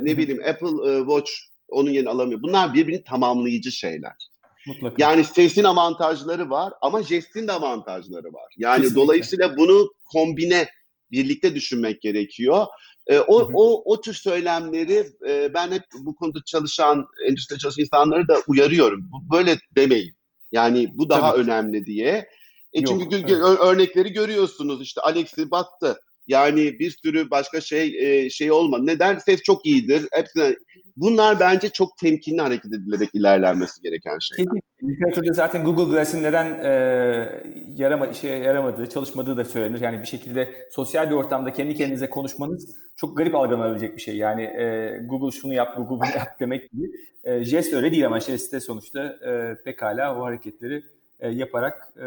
ne 0.02 0.18
bileyim 0.18 0.42
Apple 0.48 0.92
e, 0.92 0.98
Watch 0.98 1.30
onun 1.68 1.90
yerini 1.90 2.08
alamıyor. 2.08 2.42
Bunlar 2.42 2.74
birbirini 2.74 3.04
tamamlayıcı 3.04 3.72
şeyler. 3.72 4.32
Mutlaka. 4.66 4.94
Yani 4.98 5.24
sesin 5.24 5.64
avantajları 5.64 6.50
var 6.50 6.72
ama 6.82 7.02
jestin 7.02 7.48
de 7.48 7.52
avantajları 7.52 8.32
var. 8.32 8.54
Yani 8.56 8.82
Kesinlikle. 8.82 9.00
dolayısıyla 9.00 9.56
bunu 9.56 9.90
kombine 10.04 10.68
birlikte 11.10 11.54
düşünmek 11.54 12.02
gerekiyor. 12.02 12.66
E, 13.06 13.18
o, 13.18 13.40
hı 13.40 13.44
hı. 13.44 13.50
o 13.54 13.92
o 13.92 14.00
tür 14.00 14.14
söylemleri 14.14 15.06
e, 15.28 15.54
ben 15.54 15.72
hep 15.72 15.82
bu 15.98 16.14
konuda 16.14 16.38
çalışan, 16.46 17.06
endüstride 17.28 17.58
çalışan 17.58 17.82
insanları 17.82 18.28
da 18.28 18.42
uyarıyorum. 18.46 19.08
Bu, 19.12 19.36
böyle 19.36 19.58
demeyin. 19.76 20.14
Yani 20.52 20.90
bu 20.94 21.08
daha 21.08 21.32
Tabii. 21.32 21.42
önemli 21.42 21.86
diye. 21.86 22.28
E 22.72 22.84
çünkü 22.84 23.16
Yok, 23.16 23.24
evet. 23.28 23.60
örnekleri 23.60 24.12
görüyorsunuz 24.12 24.82
işte 24.82 25.00
Alex'i 25.00 25.50
battı. 25.50 26.00
Yani 26.26 26.78
bir 26.78 26.90
sürü 26.90 27.30
başka 27.30 27.60
şey 27.60 27.96
e, 27.98 28.30
şey 28.30 28.52
olmadı. 28.52 28.86
Neden? 28.86 29.18
Ses 29.18 29.42
çok 29.42 29.66
iyidir. 29.66 30.08
Hepsine 30.12 30.56
Bunlar 30.96 31.40
bence 31.40 31.68
çok 31.68 31.98
temkinli 31.98 32.40
hareket 32.40 32.72
edilerek 32.72 33.14
ilerlenmesi 33.14 33.82
gereken 33.82 34.18
şeyler. 34.18 34.52
Literatürde 34.82 35.32
zaten 35.32 35.64
Google 35.64 35.84
Glass'in 35.84 36.22
neden 36.22 36.64
e, 36.64 37.42
yarama, 37.76 38.06
işe 38.06 38.28
yaramadığı, 38.28 38.88
çalışmadığı 38.88 39.36
da 39.36 39.44
söylenir. 39.44 39.80
Yani 39.80 40.00
bir 40.00 40.06
şekilde 40.06 40.68
sosyal 40.70 41.10
bir 41.10 41.14
ortamda 41.14 41.52
kendi 41.52 41.74
kendinize 41.74 42.10
konuşmanız 42.10 42.76
çok 42.96 43.16
garip 43.16 43.34
algılanabilecek 43.34 43.96
bir 43.96 44.02
şey. 44.02 44.16
Yani 44.16 44.42
e, 44.42 44.98
Google 45.06 45.38
şunu 45.38 45.54
yap, 45.54 45.76
Google 45.76 46.06
bunu 46.06 46.18
yap 46.18 46.40
demek 46.40 46.70
gibi. 46.70 46.90
E, 47.24 47.44
jest 47.44 47.72
öyle 47.72 47.90
değil 47.90 48.06
ama 48.06 48.20
jest 48.20 48.52
de 48.52 48.60
sonuçta 48.60 49.02
e, 49.02 49.56
pekala 49.64 50.18
o 50.18 50.24
hareketleri 50.24 50.82
e, 51.22 51.28
yaparak 51.28 51.88
e, 51.96 52.06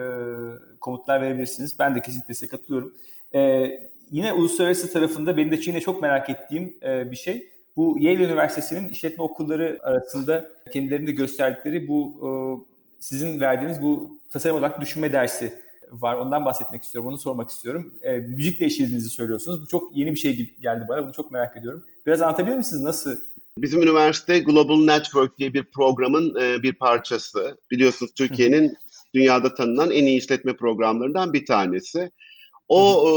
komutlar 0.80 1.22
verebilirsiniz. 1.22 1.80
Ben 1.80 1.96
de 1.96 2.02
kesinlikle 2.02 2.34
size 2.34 2.48
katılıyorum. 2.48 2.94
E, 3.36 3.70
yine 4.12 4.34
uluslararası 4.34 4.94
tarafında 4.94 5.38
benim 5.38 5.52
de 5.52 5.62
Çin'de 5.62 5.82
çok 5.82 6.02
merak 6.02 6.30
ettiğim 6.30 6.74
e, 6.84 7.12
bir 7.12 7.16
şey 7.16 7.50
bu 7.78 7.98
Yale 8.00 8.24
Üniversitesi'nin 8.24 8.90
işletme 8.90 9.24
okulları 9.24 9.80
arasında 9.84 10.50
kendilerinde 10.74 11.12
gösterdikleri 11.12 11.88
bu 11.88 12.16
e, 12.22 12.30
sizin 13.00 13.40
verdiğiniz 13.40 13.82
bu 13.82 14.20
tasarım 14.30 14.58
odaklı 14.58 14.82
düşünme 14.82 15.14
dersi 15.14 15.54
var. 15.92 16.16
Ondan 16.16 16.46
bahsetmek 16.46 16.84
istiyorum. 16.84 17.10
Onu 17.10 17.18
sormak 17.18 17.50
istiyorum. 17.50 17.94
E, 18.02 18.18
müzikle 18.18 18.66
işlediğinizi 18.66 19.10
söylüyorsunuz. 19.10 19.62
Bu 19.62 19.68
çok 19.68 19.98
yeni 19.98 20.12
bir 20.12 20.20
şey 20.20 20.56
geldi 20.62 20.86
bana. 20.90 21.04
Bunu 21.04 21.14
çok 21.14 21.32
merak 21.32 21.58
ediyorum. 21.58 21.86
Biraz 22.06 22.22
anlatabilir 22.22 22.56
misiniz? 22.56 22.84
Nasıl? 22.84 23.18
Bizim 23.58 23.82
üniversite 23.82 24.40
Global 24.40 24.86
Network 24.86 25.38
diye 25.38 25.54
bir 25.54 25.64
programın 25.64 26.36
e, 26.42 26.64
bir 26.64 26.74
parçası. 26.74 27.58
Biliyorsunuz 27.72 28.12
Türkiye'nin 28.14 28.78
dünyada 29.16 29.54
tanınan 29.54 29.92
en 29.92 30.06
iyi 30.06 30.18
işletme 30.18 30.56
programlarından 30.56 31.34
bir 31.34 31.46
tanesi. 31.46 32.12
O 32.68 33.10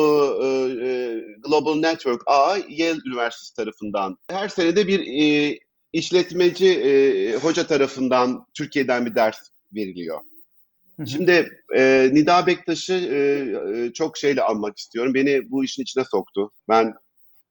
e, 0.42 0.46
e, 0.46 1.20
Global 1.48 1.74
Network 1.74 2.22
A 2.26 2.56
Yale 2.68 2.98
Üniversitesi 3.06 3.54
tarafından 3.56 4.16
her 4.30 4.48
senede 4.48 4.86
bir 4.86 5.00
e, 5.00 5.58
işletmeci 5.92 6.68
e, 6.68 7.32
hoca 7.36 7.66
tarafından 7.66 8.46
Türkiye'den 8.54 9.06
bir 9.06 9.14
ders 9.14 9.38
veriliyor. 9.74 10.20
Hı 10.96 11.02
hı. 11.02 11.06
Şimdi 11.06 11.48
e, 11.76 12.10
Nida 12.12 12.46
Bektaş'ı 12.46 12.94
e, 12.94 13.18
e, 13.84 13.92
çok 13.92 14.18
şeyle 14.18 14.42
almak 14.42 14.78
istiyorum. 14.78 15.14
Beni 15.14 15.50
bu 15.50 15.64
işin 15.64 15.82
içine 15.82 16.04
soktu. 16.04 16.50
Ben 16.68 16.92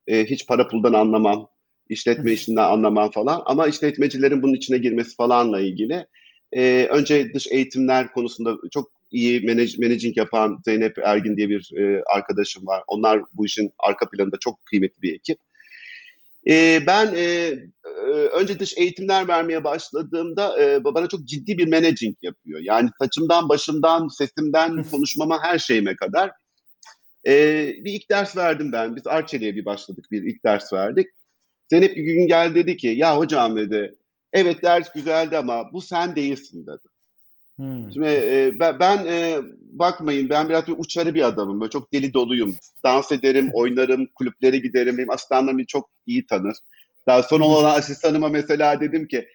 e, 0.07 0.25
hiç 0.25 0.47
para 0.47 0.67
puldan 0.67 0.93
anlamam, 0.93 1.47
işletme 1.89 2.31
işinden 2.31 2.63
anlamam 2.63 3.11
falan. 3.11 3.41
Ama 3.45 3.67
işletmecilerin 3.67 4.41
bunun 4.41 4.53
içine 4.53 4.77
girmesi 4.77 5.15
falanla 5.15 5.59
ilgili. 5.61 6.05
E, 6.51 6.87
önce 6.91 7.33
dış 7.33 7.47
eğitimler 7.51 8.13
konusunda 8.13 8.55
çok 8.71 8.91
iyi 9.11 9.41
manage, 9.41 9.73
managing 9.77 10.17
yapan 10.17 10.59
Zeynep 10.65 10.97
Ergin 10.97 11.37
diye 11.37 11.49
bir 11.49 11.71
e, 11.77 12.03
arkadaşım 12.15 12.67
var. 12.67 12.83
Onlar 12.87 13.21
bu 13.33 13.45
işin 13.45 13.73
arka 13.79 14.09
planında 14.09 14.37
çok 14.39 14.65
kıymetli 14.65 15.01
bir 15.01 15.15
ekip. 15.15 15.39
E, 16.47 16.83
ben 16.87 17.15
e, 17.15 17.21
e, 17.85 18.11
önce 18.11 18.59
dış 18.59 18.77
eğitimler 18.77 19.27
vermeye 19.27 19.63
başladığımda 19.63 20.63
e, 20.63 20.83
bana 20.83 21.07
çok 21.07 21.25
ciddi 21.25 21.57
bir 21.57 21.67
managing 21.67 22.15
yapıyor. 22.21 22.59
Yani 22.63 22.89
saçımdan, 23.01 23.49
başımdan, 23.49 24.07
sesimden, 24.07 24.83
konuşmama 24.91 25.43
her 25.43 25.59
şeyime 25.59 25.95
kadar. 25.95 26.31
E, 27.27 27.33
bir 27.85 27.93
ilk 27.93 28.09
ders 28.09 28.37
verdim 28.37 28.71
ben. 28.71 28.95
Biz 28.95 29.07
Arçelik'e 29.07 29.55
bir 29.55 29.65
başladık, 29.65 30.05
bir 30.11 30.23
ilk 30.23 30.43
ders 30.45 30.73
verdik. 30.73 31.07
Zeynep 31.69 31.95
bir 31.95 32.03
gün 32.03 32.27
geldi 32.27 32.55
dedi 32.55 32.77
ki, 32.77 32.87
ya 32.87 33.17
hocam 33.17 33.57
dedi, 33.57 33.95
evet 34.33 34.63
ders 34.63 34.93
güzeldi 34.93 35.37
ama 35.37 35.73
bu 35.73 35.81
sen 35.81 36.15
değilsin 36.15 36.67
dedi. 36.67 36.87
Hmm. 37.55 37.91
Şimdi 37.91 38.07
e, 38.07 38.51
ben, 38.59 38.79
ben 38.79 39.05
e, 39.05 39.37
bakmayın 39.71 40.29
ben 40.29 40.49
biraz 40.49 40.67
bir 40.67 40.75
uçarı 40.77 41.15
bir 41.15 41.27
adamım. 41.27 41.61
Böyle 41.61 41.69
çok 41.69 41.93
deli 41.93 42.13
doluyum. 42.13 42.55
Dans 42.83 43.11
ederim, 43.11 43.49
oynarım, 43.53 44.07
kulüplere 44.15 44.57
giderim. 44.57 44.97
Benim 44.97 45.09
asistanlarım 45.09 45.57
beni 45.57 45.67
çok 45.67 45.89
iyi 46.05 46.25
tanır. 46.25 46.57
Daha 47.07 47.23
son 47.23 47.41
olan 47.41 47.75
asistanıma 47.77 48.29
mesela 48.29 48.79
dedim 48.79 49.07
ki 49.07 49.27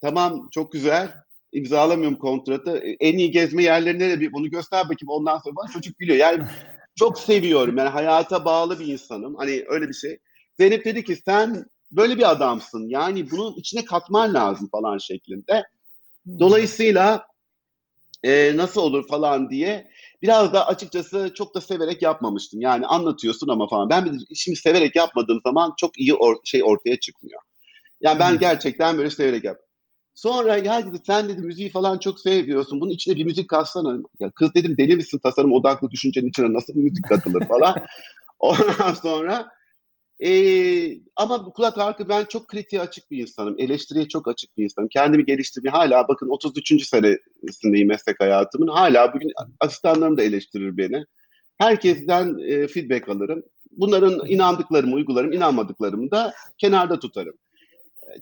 tamam 0.00 0.48
çok 0.50 0.72
güzel 0.72 1.12
imzalamıyorum 1.52 2.18
kontratı. 2.18 2.78
En 3.00 3.18
iyi 3.18 3.30
gezme 3.30 3.62
yerlerine 3.62 4.10
de 4.10 4.20
bir 4.20 4.32
bunu 4.32 4.50
göster 4.50 4.84
bakayım 4.84 5.08
ondan 5.08 5.38
sonra 5.38 5.56
bana 5.56 5.72
çocuk 5.72 5.98
gülüyor. 5.98 6.18
Yani 6.18 6.42
çok 6.98 7.18
seviyorum. 7.18 7.76
Yani 7.76 7.88
hayata 7.88 8.44
bağlı 8.44 8.80
bir 8.80 8.86
insanım. 8.86 9.34
Hani 9.34 9.64
öyle 9.68 9.88
bir 9.88 9.94
şey. 9.94 10.18
Zeynep 10.58 10.84
dedi 10.84 11.04
ki 11.04 11.16
sen 11.24 11.64
böyle 11.90 12.16
bir 12.18 12.30
adamsın. 12.30 12.88
Yani 12.88 13.30
bunun 13.30 13.54
içine 13.54 13.84
katman 13.84 14.34
lazım 14.34 14.68
falan 14.72 14.98
şeklinde. 14.98 15.64
Dolayısıyla 16.38 17.26
e, 18.22 18.56
nasıl 18.56 18.80
olur 18.80 19.08
falan 19.08 19.50
diye 19.50 19.90
biraz 20.22 20.52
da 20.52 20.66
açıkçası 20.66 21.32
çok 21.34 21.54
da 21.54 21.60
severek 21.60 22.02
yapmamıştım. 22.02 22.60
Yani 22.60 22.86
anlatıyorsun 22.86 23.48
ama 23.48 23.68
falan. 23.68 23.90
Ben 23.90 24.18
işimi 24.30 24.56
severek 24.56 24.96
yapmadığım 24.96 25.40
zaman 25.46 25.74
çok 25.76 25.98
iyi 25.98 26.12
or- 26.12 26.40
şey 26.44 26.64
ortaya 26.64 27.00
çıkmıyor. 27.00 27.40
Yani 28.00 28.18
ben 28.18 28.38
gerçekten 28.38 28.98
böyle 28.98 29.10
severek 29.10 29.44
yap. 29.44 29.58
Sonra 30.14 30.56
ya 30.56 30.86
dedi 30.86 30.98
sen 31.06 31.28
dedi 31.28 31.40
müziği 31.40 31.70
falan 31.70 31.98
çok 31.98 32.20
seviyorsun. 32.20 32.80
Bunun 32.80 32.90
içine 32.90 33.16
bir 33.16 33.24
müzik 33.24 33.50
katsana. 33.50 33.98
Ya 34.20 34.30
kız 34.30 34.54
dedim 34.54 34.76
deli 34.76 34.96
misin 34.96 35.18
tasarım 35.18 35.52
odaklı 35.52 35.90
düşüncenin 35.90 36.28
içine 36.28 36.52
nasıl 36.52 36.74
bir 36.74 36.82
müzik 36.82 37.08
katılır 37.08 37.48
falan. 37.48 37.74
Ondan 38.38 38.94
sonra 38.94 39.57
ee, 40.20 40.98
ama 41.16 41.44
kulak 41.44 41.78
arkı 41.78 42.08
ben 42.08 42.24
çok 42.24 42.48
kritiğe 42.48 42.82
açık 42.82 43.10
bir 43.10 43.18
insanım. 43.18 43.54
Eleştiriye 43.58 44.08
çok 44.08 44.28
açık 44.28 44.58
bir 44.58 44.64
insanım. 44.64 44.88
Kendimi 44.88 45.24
geliştirmeye 45.24 45.70
hala 45.70 46.08
bakın 46.08 46.28
33. 46.28 46.86
senesindeyim 46.86 47.88
meslek 47.88 48.20
hayatımın. 48.20 48.68
Hala 48.68 49.14
bugün 49.14 49.32
asistanlarım 49.60 50.16
da 50.16 50.22
eleştirir 50.22 50.76
beni. 50.76 51.04
Herkesten 51.58 52.38
e, 52.38 52.68
feedback 52.68 53.08
alırım. 53.08 53.42
Bunların 53.70 54.26
inandıklarımı 54.28 54.94
uygularım, 54.94 55.32
inanmadıklarımı 55.32 56.10
da 56.10 56.34
kenarda 56.58 56.98
tutarım. 56.98 57.34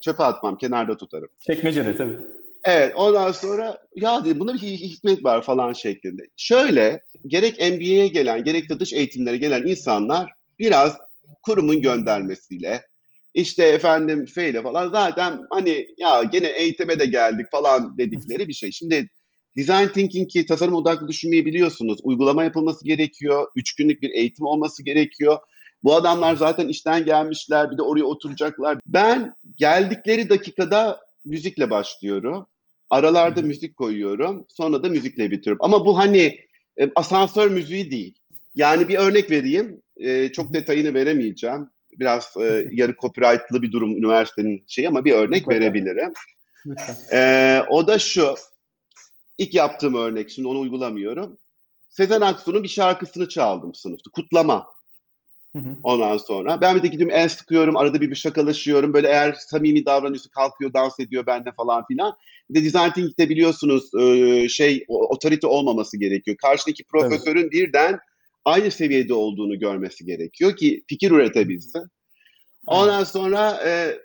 Çöpe 0.01 0.23
atmam, 0.23 0.57
kenarda 0.57 0.97
tutarım. 0.97 1.29
Çekmecede 1.39 1.95
tabii. 1.95 2.17
Evet, 2.63 2.93
ondan 2.95 3.31
sonra 3.31 3.77
ya 3.95 4.25
dedim 4.25 4.39
bunda 4.39 4.53
bir 4.53 4.59
hikmet 4.61 5.23
var 5.23 5.41
falan 5.41 5.73
şeklinde. 5.73 6.23
Şöyle, 6.37 7.01
gerek 7.27 7.59
MBA'ye 7.59 8.07
gelen, 8.07 8.43
gerek 8.43 8.69
de 8.69 8.79
dış 8.79 8.93
eğitimlere 8.93 9.37
gelen 9.37 9.67
insanlar 9.67 10.31
biraz 10.59 10.97
kurumun 11.43 11.81
göndermesiyle, 11.81 12.81
işte 13.33 13.63
efendim 13.63 14.25
feyle 14.25 14.61
falan 14.61 14.89
zaten 14.89 15.39
hani 15.49 15.87
ya 15.97 16.23
gene 16.23 16.47
eğitime 16.47 16.99
de 16.99 17.05
geldik 17.05 17.45
falan 17.51 17.97
dedikleri 17.97 18.47
bir 18.47 18.53
şey. 18.53 18.71
Şimdi 18.71 19.09
design 19.57 19.87
thinking 19.87 20.29
ki 20.29 20.45
tasarım 20.45 20.73
odaklı 20.73 21.07
düşünmeyi 21.07 21.45
biliyorsunuz. 21.45 21.99
Uygulama 22.03 22.43
yapılması 22.43 22.85
gerekiyor. 22.85 23.47
Üç 23.55 23.75
günlük 23.75 24.01
bir 24.01 24.09
eğitim 24.09 24.45
olması 24.45 24.83
gerekiyor. 24.83 25.37
Bu 25.83 25.95
adamlar 25.95 26.35
zaten 26.35 26.67
işten 26.67 27.05
gelmişler 27.05 27.71
bir 27.71 27.77
de 27.77 27.81
oraya 27.81 28.03
oturacaklar. 28.03 28.77
Ben 28.85 29.33
geldikleri 29.55 30.29
dakikada 30.29 30.99
müzikle 31.25 31.69
başlıyorum. 31.69 32.47
Aralarda 32.89 33.41
müzik 33.41 33.77
koyuyorum. 33.77 34.45
Sonra 34.49 34.83
da 34.83 34.89
müzikle 34.89 35.31
bitiriyorum. 35.31 35.65
Ama 35.65 35.85
bu 35.85 35.97
hani 35.97 36.39
e, 36.79 36.91
asansör 36.95 37.51
müziği 37.51 37.91
değil. 37.91 38.19
Yani 38.55 38.87
bir 38.87 38.97
örnek 38.97 39.31
vereyim. 39.31 39.81
E, 39.99 40.31
çok 40.31 40.53
detayını 40.53 40.93
veremeyeceğim. 40.93 41.69
Biraz 41.99 42.33
e, 42.37 42.67
yarı 42.71 42.95
copyrightlı 43.01 43.61
bir 43.61 43.71
durum 43.71 43.97
üniversitenin 43.97 44.63
şeyi 44.67 44.87
ama 44.87 45.05
bir 45.05 45.11
örnek 45.11 45.47
verebilirim. 45.47 46.13
E, 47.13 47.61
o 47.69 47.87
da 47.87 47.99
şu. 47.99 48.35
İlk 49.37 49.53
yaptığım 49.53 49.95
örnek. 49.95 50.29
Şimdi 50.29 50.47
onu 50.47 50.59
uygulamıyorum. 50.59 51.37
Sezen 51.89 52.21
Aksu'nun 52.21 52.63
bir 52.63 52.67
şarkısını 52.67 53.29
çaldım 53.29 53.75
sınıfta. 53.75 54.11
Kutlama. 54.11 54.67
Ondan 55.83 56.17
sonra 56.17 56.61
ben 56.61 56.75
bir 56.75 56.83
de 56.83 56.87
gidiyorum 56.87 57.15
el 57.15 57.29
sıkıyorum, 57.29 57.77
arada 57.77 58.01
bir, 58.01 58.09
bir 58.09 58.15
şakalaşıyorum. 58.15 58.93
Böyle 58.93 59.07
eğer 59.07 59.33
samimi 59.33 59.85
davranıyorsa 59.85 60.29
kalkıyor, 60.29 60.73
dans 60.73 60.99
ediyor 60.99 61.25
benimle 61.25 61.51
falan 61.51 61.85
filan. 61.85 62.13
Bir 62.49 62.55
de 62.55 62.65
design 62.65 62.89
thinking'de 62.89 63.29
biliyorsunuz 63.29 63.95
e, 63.95 64.49
şey 64.49 64.85
otorite 64.87 65.47
olmaması 65.47 65.97
gerekiyor. 65.97 66.37
Karşıdaki 66.37 66.83
profesörün 66.83 67.41
evet. 67.41 67.51
birden 67.51 67.99
aynı 68.47 68.71
seviyede 68.71 69.13
olduğunu 69.13 69.59
görmesi 69.59 70.05
gerekiyor 70.05 70.55
ki 70.55 70.83
fikir 70.87 71.11
üretebilsin. 71.11 71.83
Ondan 72.67 73.03
sonra 73.03 73.63
e, 73.65 73.97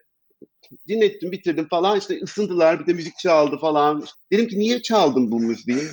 dinlettim, 0.88 1.33
bitirdim 1.33 1.68
falan. 1.68 1.98
İşte 1.98 2.20
ısındılar, 2.22 2.81
bir 2.81 2.87
de 2.87 2.92
müzik 2.92 3.18
çaldı 3.18 3.59
falan. 3.59 4.05
Dedim 4.33 4.48
ki 4.48 4.59
niye 4.59 4.83
çaldın 4.83 5.31
bu 5.31 5.40
müziği? 5.40 5.88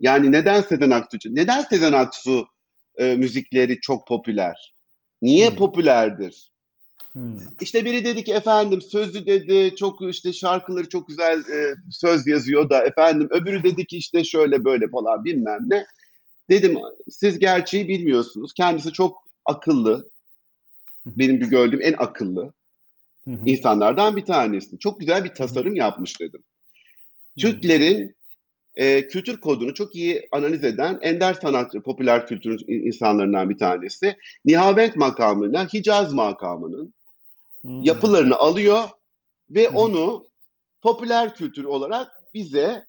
Yani 0.00 0.32
neden 0.32 0.60
Sezen 0.60 0.90
Aksu? 0.90 1.18
Neden 1.24 1.62
Sezen 1.62 1.92
Aksu 1.92 2.46
e, 2.96 3.16
müzikleri 3.16 3.80
çok 3.80 4.06
popüler? 4.06 4.74
Niye 5.22 5.50
hmm. 5.50 5.56
popülerdir? 5.56 6.50
Hmm. 7.12 7.38
İşte 7.60 7.84
biri 7.84 8.04
dedi 8.04 8.24
ki 8.24 8.32
efendim 8.32 8.82
sözlü 8.82 9.26
dedi 9.26 9.76
çok 9.76 10.02
işte 10.10 10.32
şarkıları 10.32 10.88
çok 10.88 11.08
güzel 11.08 11.38
e, 11.38 11.74
söz 11.90 12.26
yazıyor 12.26 12.70
da 12.70 12.84
efendim 12.84 13.28
öbürü 13.30 13.62
dedi 13.62 13.86
ki 13.86 13.96
işte 13.96 14.24
şöyle 14.24 14.64
böyle 14.64 14.88
falan 14.88 15.24
bilmem 15.24 15.60
ne. 15.66 15.86
Dedim 16.50 16.78
siz 17.10 17.38
gerçeği 17.38 17.88
bilmiyorsunuz. 17.88 18.54
Kendisi 18.54 18.92
çok 18.92 19.24
akıllı. 19.46 20.10
Benim 21.06 21.40
bir 21.40 21.46
gördüğüm 21.46 21.82
en 21.82 21.94
akıllı 21.98 22.52
insanlardan 23.26 24.16
bir 24.16 24.24
tanesi. 24.24 24.78
Çok 24.78 25.00
güzel 25.00 25.24
bir 25.24 25.34
tasarım 25.34 25.74
yapmış 25.74 26.20
dedim. 26.20 26.42
Türklerin 27.38 28.16
e, 28.74 29.08
kültür 29.08 29.40
kodunu 29.40 29.74
çok 29.74 29.94
iyi 29.94 30.28
analiz 30.32 30.64
eden 30.64 30.98
ender 31.02 31.34
sanatçı, 31.34 31.80
popüler 31.80 32.26
kültür 32.26 32.60
insanlarından 32.68 33.50
bir 33.50 33.58
tanesi. 33.58 34.16
Nihavent 34.44 34.96
makamına 34.96 35.66
Hicaz 35.66 36.12
makamının 36.12 36.94
hmm. 37.62 37.82
yapılarını 37.82 38.36
alıyor 38.36 38.88
ve 39.50 39.68
hmm. 39.68 39.76
onu 39.76 40.26
popüler 40.82 41.34
kültür 41.34 41.64
olarak 41.64 42.08
bize 42.34 42.86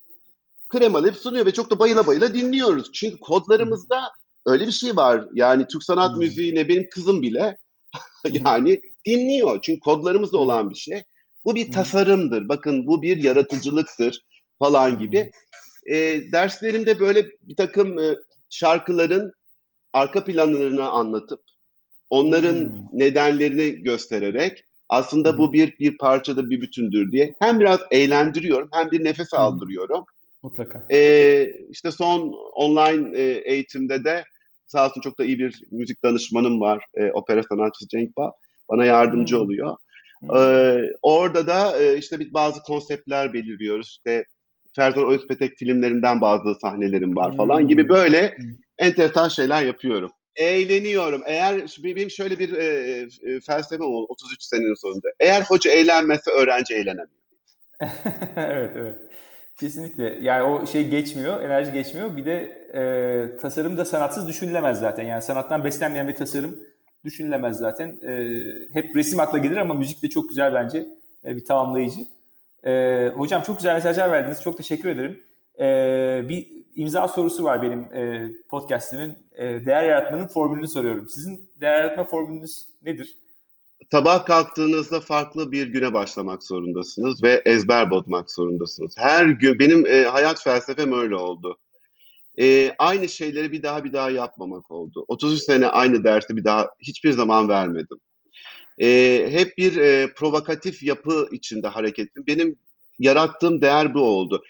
kremalayıp 0.71 1.17
sunuyor 1.17 1.45
ve 1.45 1.53
çok 1.53 1.71
da 1.71 1.79
bayıla 1.79 2.07
bayıla 2.07 2.33
dinliyoruz. 2.33 2.91
Çünkü 2.93 3.17
kodlarımızda 3.19 4.01
hmm. 4.01 4.53
öyle 4.53 4.67
bir 4.67 4.71
şey 4.71 4.95
var. 4.95 5.27
Yani 5.33 5.67
Türk 5.67 5.83
sanat 5.83 6.11
hmm. 6.11 6.19
müziğine 6.19 6.67
benim 6.67 6.89
kızım 6.89 7.21
bile 7.21 7.57
yani 8.45 8.81
dinliyor. 9.05 9.59
Çünkü 9.61 9.79
kodlarımızda 9.79 10.37
olan 10.37 10.69
bir 10.69 10.75
şey. 10.75 11.03
Bu 11.45 11.55
bir 11.55 11.71
tasarımdır. 11.71 12.49
Bakın 12.49 12.87
bu 12.87 13.01
bir 13.01 13.17
yaratıcılıktır 13.17 14.25
falan 14.59 14.99
gibi 14.99 15.31
e, 15.85 15.95
derslerimde 16.31 16.99
böyle 16.99 17.25
bir 17.41 17.55
takım 17.55 17.99
e, 17.99 18.15
şarkıların 18.49 19.33
arka 19.93 20.23
planlarını 20.23 20.89
anlatıp 20.89 21.41
onların 22.09 22.55
hmm. 22.55 22.85
nedenlerini 22.93 23.83
göstererek 23.83 24.63
aslında 24.89 25.31
hmm. 25.31 25.37
bu 25.37 25.53
bir 25.53 25.79
bir 25.79 25.97
parçada 25.97 26.49
bir 26.49 26.61
bütündür 26.61 27.11
diye 27.11 27.35
hem 27.39 27.59
biraz 27.59 27.79
eğlendiriyorum 27.91 28.69
hem 28.73 28.91
bir 28.91 29.03
nefes 29.03 29.31
hmm. 29.31 29.39
aldırıyorum. 29.39 30.05
Mutlaka. 30.43 30.85
Ee, 30.91 31.53
işte 31.69 31.91
son 31.91 32.33
online 32.55 33.17
e, 33.17 33.23
eğitimde 33.23 34.03
de 34.03 34.23
sağ 34.67 34.85
olsun 34.85 35.01
çok 35.01 35.19
da 35.19 35.25
iyi 35.25 35.39
bir 35.39 35.63
müzik 35.71 36.03
danışmanım 36.03 36.61
var. 36.61 36.85
E, 36.93 37.11
opera 37.11 37.43
sanatçısı 37.43 37.87
Cenk 37.87 38.17
Bağ. 38.17 38.31
Bana 38.69 38.85
yardımcı 38.85 39.35
hmm. 39.35 39.43
oluyor. 39.43 39.77
Hmm. 40.19 40.37
Ee, 40.37 40.83
orada 41.01 41.47
da 41.47 41.81
e, 41.81 41.97
işte 41.97 42.19
bir, 42.19 42.33
bazı 42.33 42.61
konseptler 42.61 43.33
belirliyoruz. 43.33 43.87
İşte 43.87 44.25
Ferzan 44.75 45.11
Özpetek 45.11 45.57
filmlerinden 45.57 46.21
bazı 46.21 46.55
sahnelerim 46.61 47.15
var 47.15 47.37
falan 47.37 47.59
hmm. 47.59 47.67
gibi 47.67 47.89
böyle 47.89 48.37
enteresan 48.77 49.27
şeyler 49.27 49.63
yapıyorum. 49.63 50.11
Eğleniyorum. 50.35 51.21
Eğer 51.25 51.61
benim 51.83 52.09
şöyle 52.09 52.39
bir 52.39 52.53
e, 52.53 52.65
e, 53.23 53.39
felsefem 53.39 53.85
oldu 53.85 54.05
33 54.09 54.43
senenin 54.43 54.81
sonunda. 54.81 55.07
Eğer 55.19 55.41
hoca 55.41 55.71
eğlenmezse 55.71 56.31
öğrenci 56.31 56.73
eğlenemiyor. 56.73 57.07
evet 58.35 58.71
evet. 58.75 58.95
Kesinlikle. 59.61 60.17
Yani 60.21 60.43
o 60.43 60.67
şey 60.67 60.87
geçmiyor, 60.87 61.41
enerji 61.41 61.71
geçmiyor. 61.71 62.17
Bir 62.17 62.25
de 62.25 62.35
e, 62.73 63.37
tasarım 63.37 63.77
da 63.77 63.85
sanatsız 63.85 64.27
düşünülemez 64.27 64.79
zaten. 64.79 65.03
Yani 65.03 65.21
sanattan 65.21 65.63
beslenmeyen 65.63 66.07
bir 66.07 66.15
tasarım 66.15 66.59
düşünülemez 67.05 67.57
zaten. 67.57 67.99
E, 68.07 68.43
hep 68.73 68.95
resim 68.95 69.19
akla 69.19 69.37
gelir 69.37 69.57
ama 69.57 69.73
müzik 69.73 70.03
de 70.03 70.09
çok 70.09 70.29
güzel 70.29 70.53
bence. 70.53 70.87
E, 71.25 71.35
bir 71.35 71.45
tamamlayıcı. 71.45 71.99
E, 72.65 73.07
hocam 73.07 73.41
çok 73.41 73.57
güzel 73.57 73.73
mesajlar 73.73 74.11
verdiniz. 74.11 74.41
Çok 74.41 74.57
teşekkür 74.57 74.89
ederim. 74.89 75.23
E, 75.59 76.29
bir 76.29 76.47
imza 76.75 77.07
sorusu 77.07 77.43
var 77.43 77.61
benim 77.61 77.79
e, 77.79 78.31
podcastimin. 78.49 79.13
E, 79.35 79.65
değer 79.65 79.83
yaratmanın 79.83 80.27
formülünü 80.27 80.67
soruyorum. 80.67 81.09
Sizin 81.09 81.49
değer 81.61 81.83
yaratma 81.83 82.03
formülünüz 82.03 82.67
nedir? 82.81 83.17
Sabah 83.91 84.25
kalktığınızda 84.25 84.99
farklı 84.99 85.51
bir 85.51 85.67
güne 85.67 85.93
başlamak 85.93 86.43
zorundasınız 86.43 87.23
ve 87.23 87.41
ezber 87.45 87.89
bozmak 87.89 88.31
zorundasınız. 88.31 88.93
Her 88.97 89.25
gün 89.25 89.59
benim 89.59 89.85
e, 89.85 90.03
hayat 90.03 90.43
felsefem 90.43 90.93
öyle 90.93 91.15
oldu. 91.15 91.57
E, 92.39 92.75
aynı 92.79 93.09
şeyleri 93.09 93.51
bir 93.51 93.63
daha 93.63 93.83
bir 93.83 93.93
daha 93.93 94.09
yapmamak 94.09 94.71
oldu. 94.71 95.05
33 95.07 95.41
sene 95.41 95.67
aynı 95.67 96.03
dersi 96.03 96.37
bir 96.37 96.43
daha 96.43 96.69
hiçbir 96.79 97.11
zaman 97.11 97.49
vermedim 97.49 97.99
e, 98.81 99.27
hep 99.31 99.57
bir 99.57 99.77
e, 99.77 100.13
provokatif 100.13 100.83
yapı 100.83 101.29
içinde 101.31 101.67
hareket 101.67 102.07
ettim. 102.07 102.23
Benim 102.27 102.55
yarattığım 102.99 103.61
değer 103.61 103.93
bu 103.93 104.01
oldu. 104.01 104.43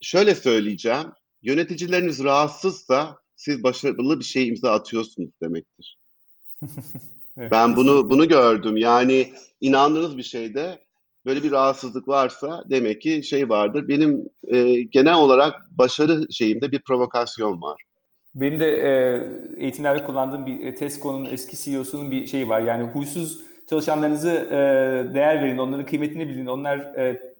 Şöyle 0.00 0.34
söyleyeceğim, 0.34 1.12
yöneticileriniz 1.42 2.24
rahatsızsa 2.24 3.18
siz 3.36 3.62
başarılı 3.62 4.18
bir 4.18 4.24
şey 4.24 4.48
imza 4.48 4.72
atıyorsunuz 4.72 5.30
demektir. 5.42 5.98
ben 7.36 7.76
bunu 7.76 8.10
bunu 8.10 8.28
gördüm. 8.28 8.76
Yani 8.76 9.32
inandığınız 9.60 10.16
bir 10.16 10.22
şeyde 10.22 10.78
böyle 11.26 11.42
bir 11.42 11.50
rahatsızlık 11.50 12.08
varsa 12.08 12.64
demek 12.70 13.02
ki 13.02 13.22
şey 13.22 13.48
vardır. 13.48 13.88
Benim 13.88 14.28
e, 14.48 14.82
genel 14.82 15.14
olarak 15.14 15.54
başarı 15.70 16.32
şeyimde 16.32 16.72
bir 16.72 16.82
provokasyon 16.82 17.62
var. 17.62 17.82
Benim 18.34 18.60
de 18.60 18.66
e, 18.66 18.92
eğitimlerde 19.62 20.04
kullandığım 20.04 20.46
bir 20.46 20.66
e, 20.66 20.74
Tesco'nun 20.74 21.24
eski 21.24 21.56
CEO'sunun 21.56 22.10
bir 22.10 22.26
şeyi 22.26 22.48
var. 22.48 22.60
Yani 22.60 22.84
huysuz 22.84 23.40
çalışanlarınızı 23.70 24.30
e, 24.30 24.56
değer 25.14 25.42
verin, 25.42 25.58
onların 25.58 25.86
kıymetini 25.86 26.28
bilin. 26.28 26.46
Onlar 26.46 26.78
e, 26.78 27.32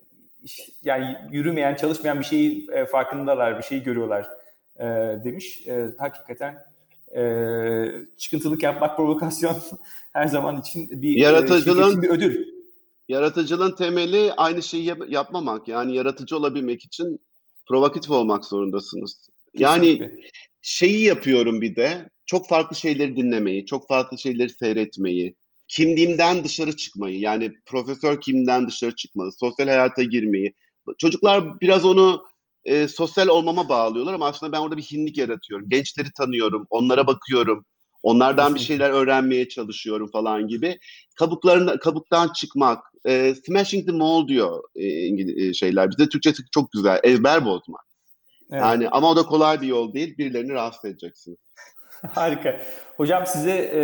yani 0.85 1.17
yürümeyen, 1.31 1.75
çalışmayan 1.75 2.21
bir 2.21 2.25
şeyi 2.25 2.71
e, 2.71 2.85
farkındalar, 2.85 3.59
bir 3.59 3.63
şeyi 3.63 3.83
görüyorlar 3.83 4.27
e, 4.77 4.85
demiş. 5.25 5.67
E, 5.67 5.87
hakikaten 5.99 6.59
e, 7.17 7.23
çıkıntılık 8.19 8.63
yapmak, 8.63 8.97
provokasyon 8.97 9.57
her 10.13 10.27
zaman 10.27 10.61
için 10.61 11.03
bir, 11.03 11.17
yaratıcılığın, 11.17 12.03
bir 12.03 12.09
ödül. 12.09 12.47
Yaratıcılığın 13.09 13.77
temeli 13.77 14.33
aynı 14.33 14.63
şeyi 14.63 14.85
yap- 14.85 15.09
yapmamak. 15.09 15.69
Yani 15.69 15.95
yaratıcı 15.97 16.37
olabilmek 16.37 16.85
için 16.85 17.21
provokatif 17.69 18.11
olmak 18.11 18.45
zorundasınız. 18.45 19.29
Yani 19.55 19.99
Kesinlikle. 19.99 20.29
şeyi 20.63 21.05
yapıyorum 21.05 21.61
bir 21.61 21.77
de 21.77 22.11
çok 22.27 22.49
farklı 22.49 22.77
şeyleri 22.77 23.17
dinlemeyi, 23.17 23.67
çok 23.67 23.89
farklı 23.89 24.19
şeyleri 24.19 24.51
seyretmeyi, 24.51 25.35
kimliğimden 25.69 26.45
dışarı 26.45 26.77
çıkmayı 26.77 27.19
yani 27.19 27.53
profesör 27.67 28.21
kimliğinden 28.21 28.67
dışarı 28.67 28.95
çıkmayı, 28.95 29.33
sosyal 29.33 29.67
hayata 29.69 30.03
girmeyi. 30.03 30.55
Çocuklar 30.99 31.61
biraz 31.61 31.85
onu 31.85 32.25
e, 32.65 32.89
sosyal 32.89 33.29
olmama 33.29 33.69
bağlıyorlar 33.69 34.15
ama 34.15 34.27
aslında 34.27 34.53
ben 34.53 34.61
orada 34.61 34.77
bir 34.77 34.83
hinlik 34.83 35.19
yaratıyorum. 35.19 35.69
Gençleri 35.69 36.13
tanıyorum, 36.13 36.67
onlara 36.71 37.07
bakıyorum. 37.07 37.65
Onlardan 38.03 38.55
bir 38.55 38.61
şeyler 38.61 38.91
öğrenmeye 38.91 39.49
çalışıyorum 39.49 40.11
falan 40.11 40.49
gibi. 40.49 40.79
Kabuklarında 41.19 41.79
kabuktan 41.79 42.29
çıkmak, 42.29 42.85
e, 43.07 43.35
smashing 43.47 43.87
the 43.87 43.93
mold 43.93 44.29
diyor 44.29 44.63
e, 44.75 45.55
şeyler. 45.55 45.91
Bizde 45.91 46.09
Türkçesi 46.09 46.43
çok 46.55 46.73
güzel. 46.73 47.01
Ezber 47.03 47.45
bozmak. 47.45 47.85
Evet. 48.51 48.63
Yani 48.63 48.89
ama 48.89 49.11
o 49.11 49.17
da 49.17 49.23
kolay 49.23 49.61
bir 49.61 49.67
yol 49.67 49.93
değil. 49.93 50.19
Birilerini 50.19 50.53
rahatsız 50.53 50.85
edeceksin. 50.85 51.39
Harika. 52.15 52.61
Hocam 52.97 53.27
size 53.27 53.51
e, 53.51 53.81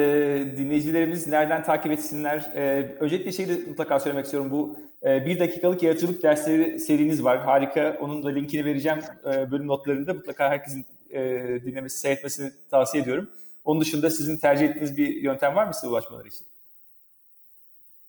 dinleyicilerimiz 0.57 1.27
nereden 1.27 1.65
takip 1.65 1.93
etsinler? 1.93 2.51
E, 2.55 2.97
öncelikle 3.01 3.33
şeyi 3.33 3.49
de 3.49 3.55
mutlaka 3.69 4.01
söylemek 4.01 4.25
istiyorum. 4.25 4.51
Bu 4.51 4.77
e, 5.05 5.27
bir 5.27 5.39
dakikalık 5.39 5.83
yaratıcılık 5.83 6.23
dersleri 6.23 6.81
seriniz 6.81 7.25
var. 7.25 7.39
Harika. 7.39 7.99
Onun 8.01 8.23
da 8.23 8.29
linkini 8.29 8.65
vereceğim 8.65 8.99
e, 9.25 9.51
bölüm 9.51 9.67
notlarında. 9.67 10.15
Mutlaka 10.15 10.51
herkesin 10.51 10.87
e, 11.11 11.21
dinlemesi, 11.65 11.99
seyretmesini 11.99 12.51
tavsiye 12.71 13.03
ediyorum. 13.03 13.31
Onun 13.65 13.81
dışında 13.81 14.11
sizin 14.11 14.37
tercih 14.37 14.69
ettiğiniz 14.69 14.97
bir 14.97 15.09
yöntem 15.09 15.55
var 15.55 15.67
mı 15.67 15.75
size 15.75 15.87
ulaşmaları 15.87 16.29
için? 16.29 16.47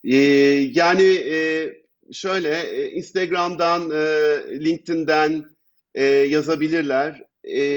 Ee, 0.04 0.16
yani 0.74 1.04
e, 1.04 1.38
şöyle 2.12 2.62
e, 2.62 2.92
Instagram'dan, 2.92 3.90
LinkedIn'den 4.60 5.46
yazabilirler. 6.30 7.24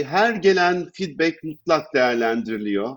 Her 0.04 0.34
gelen 0.34 0.90
feedback 0.92 1.44
mutlak 1.44 1.94
değerlendiriliyor. 1.94 2.96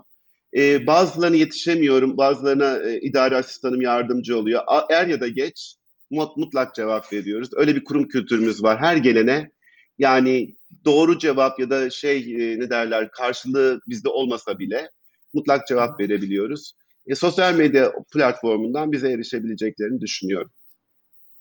Bazılarına 0.86 1.36
yetişemiyorum, 1.36 2.16
bazılarına 2.16 2.78
e, 2.78 3.00
idare 3.00 3.36
asistanım 3.36 3.80
yardımcı 3.80 4.38
oluyor. 4.38 4.62
Er 4.90 5.06
ya 5.06 5.20
da 5.20 5.28
geç 5.28 5.76
mutlak 6.10 6.74
cevap 6.74 7.12
veriyoruz. 7.12 7.48
Öyle 7.56 7.76
bir 7.76 7.84
kurum 7.84 8.08
kültürümüz 8.08 8.62
var. 8.62 8.80
Her 8.80 8.96
gelene 8.96 9.50
yani 9.98 10.54
doğru 10.84 11.18
cevap 11.18 11.60
ya 11.60 11.70
da 11.70 11.90
şey 11.90 12.18
e, 12.18 12.58
ne 12.58 12.70
derler 12.70 13.10
karşılığı 13.10 13.80
bizde 13.88 14.08
olmasa 14.08 14.58
bile 14.58 14.90
mutlak 15.34 15.66
cevap 15.66 16.00
verebiliyoruz. 16.00 16.72
E, 17.06 17.14
sosyal 17.14 17.54
medya 17.54 17.92
platformundan 18.12 18.92
bize 18.92 19.12
erişebileceklerini 19.12 20.00
düşünüyorum. 20.00 20.50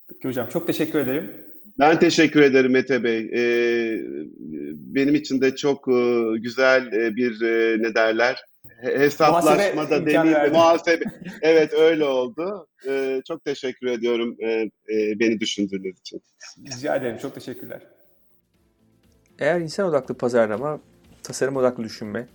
Peki 0.10 0.28
hocam 0.28 0.50
çok 0.50 0.68
teşekkür 0.68 1.00
ederim. 1.00 1.32
Ben 1.80 2.00
teşekkür 2.00 2.42
ederim 2.42 2.72
Mete 2.72 3.04
Bey. 3.04 3.30
Ee, 3.34 4.02
benim 4.76 5.16
için 5.16 5.42
de 5.42 5.56
çok 5.56 5.88
e, 5.88 6.26
güzel 6.38 6.92
e, 6.92 7.16
bir 7.16 7.42
e, 7.42 7.82
ne 7.82 7.96
derler 7.96 8.44
hesaplaşma 8.86 9.90
da 9.90 10.06
demeyeyim 10.06 10.52
muhasebe. 10.52 11.04
evet 11.42 11.74
öyle 11.74 12.06
oldu. 12.06 12.68
Ee, 12.88 13.22
çok 13.28 13.46
teşekkür 13.46 13.88
ediyorum 13.88 14.36
e, 14.40 14.52
e, 14.52 14.70
beni 15.20 15.40
düşündüğünüz 15.40 16.00
için. 16.00 16.22
Rica 16.66 16.96
ederim. 16.96 17.18
Çok 17.18 17.36
teşekkürler. 17.36 17.82
Eğer 19.40 19.60
insan 19.60 19.90
odaklı 19.90 20.16
pazarlama, 20.16 20.80
tasarım 21.24 21.56
odaklı 21.56 21.84
düşünme, 21.84 22.28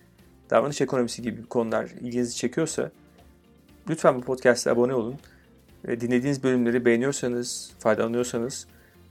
davranış 0.50 0.80
ekonomisi 0.80 1.22
gibi 1.22 1.46
konular 1.46 1.84
ilginizi 2.00 2.36
çekiyorsa 2.36 2.90
lütfen 3.90 4.16
bu 4.16 4.20
podcast'e 4.20 4.70
abone 4.70 4.94
olun. 4.94 5.16
Dinlediğiniz 5.86 6.42
bölümleri 6.42 6.84
beğeniyorsanız, 6.84 7.72
faydalanıyorsanız 7.78 8.66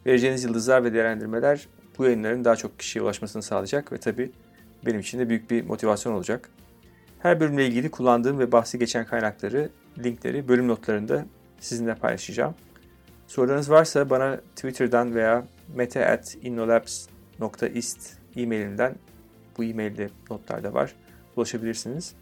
vereceğiniz 0.06 0.44
yıldızlar 0.44 0.84
ve 0.84 0.94
değerlendirmeler 0.94 1.68
bu 1.98 2.06
yayınların 2.06 2.46
daha 2.46 2.56
çok 2.56 2.80
kişiye 2.80 3.04
ulaşmasını 3.04 3.44
sağlayacak 3.44 3.92
ve 3.92 3.98
tabii 3.98 4.32
benim 4.86 5.00
için 5.00 5.20
de 5.20 5.30
büyük 5.30 5.52
bir 5.52 5.64
motivasyon 5.66 6.14
olacak. 6.14 6.50
Her 7.20 7.40
bölümle 7.40 7.68
ilgili 7.68 7.92
kullandığım 7.92 8.40
ve 8.40 8.52
bahsi 8.52 8.80
geçen 8.80 9.06
kaynakları, 9.06 9.70
linkleri 10.04 10.48
bölüm 10.48 10.68
notlarında 10.68 11.26
sizinle 11.60 11.96
paylaşacağım. 11.96 12.56
Sorularınız 13.28 13.70
varsa 13.70 14.10
bana 14.10 14.38
Twitter'dan 14.56 15.16
veya 15.16 15.46
mete.innolabs.ist 15.76 18.18
e-mailimden 18.36 18.96
bu 19.58 19.64
e-mailde 19.64 20.10
notlarda 20.30 20.74
var. 20.74 20.96
Ulaşabilirsiniz. 21.36 22.14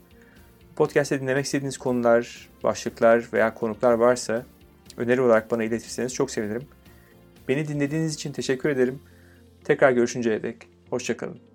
Podcast'te 0.76 1.22
dinlemek 1.22 1.46
istediğiniz 1.46 1.78
konular, 1.78 2.50
başlıklar 2.64 3.26
veya 3.34 3.54
konuklar 3.54 3.94
varsa 3.94 4.46
öneri 4.98 5.22
olarak 5.22 5.52
bana 5.52 5.64
iletirseniz 5.64 6.14
çok 6.14 6.32
sevinirim. 6.32 6.68
Beni 7.48 7.68
dinlediğiniz 7.68 8.14
için 8.14 8.32
teşekkür 8.32 8.70
ederim. 8.70 9.00
Tekrar 9.64 9.92
görüşünceye 9.92 10.44
dek 10.44 10.68
hoşçakalın. 10.90 11.47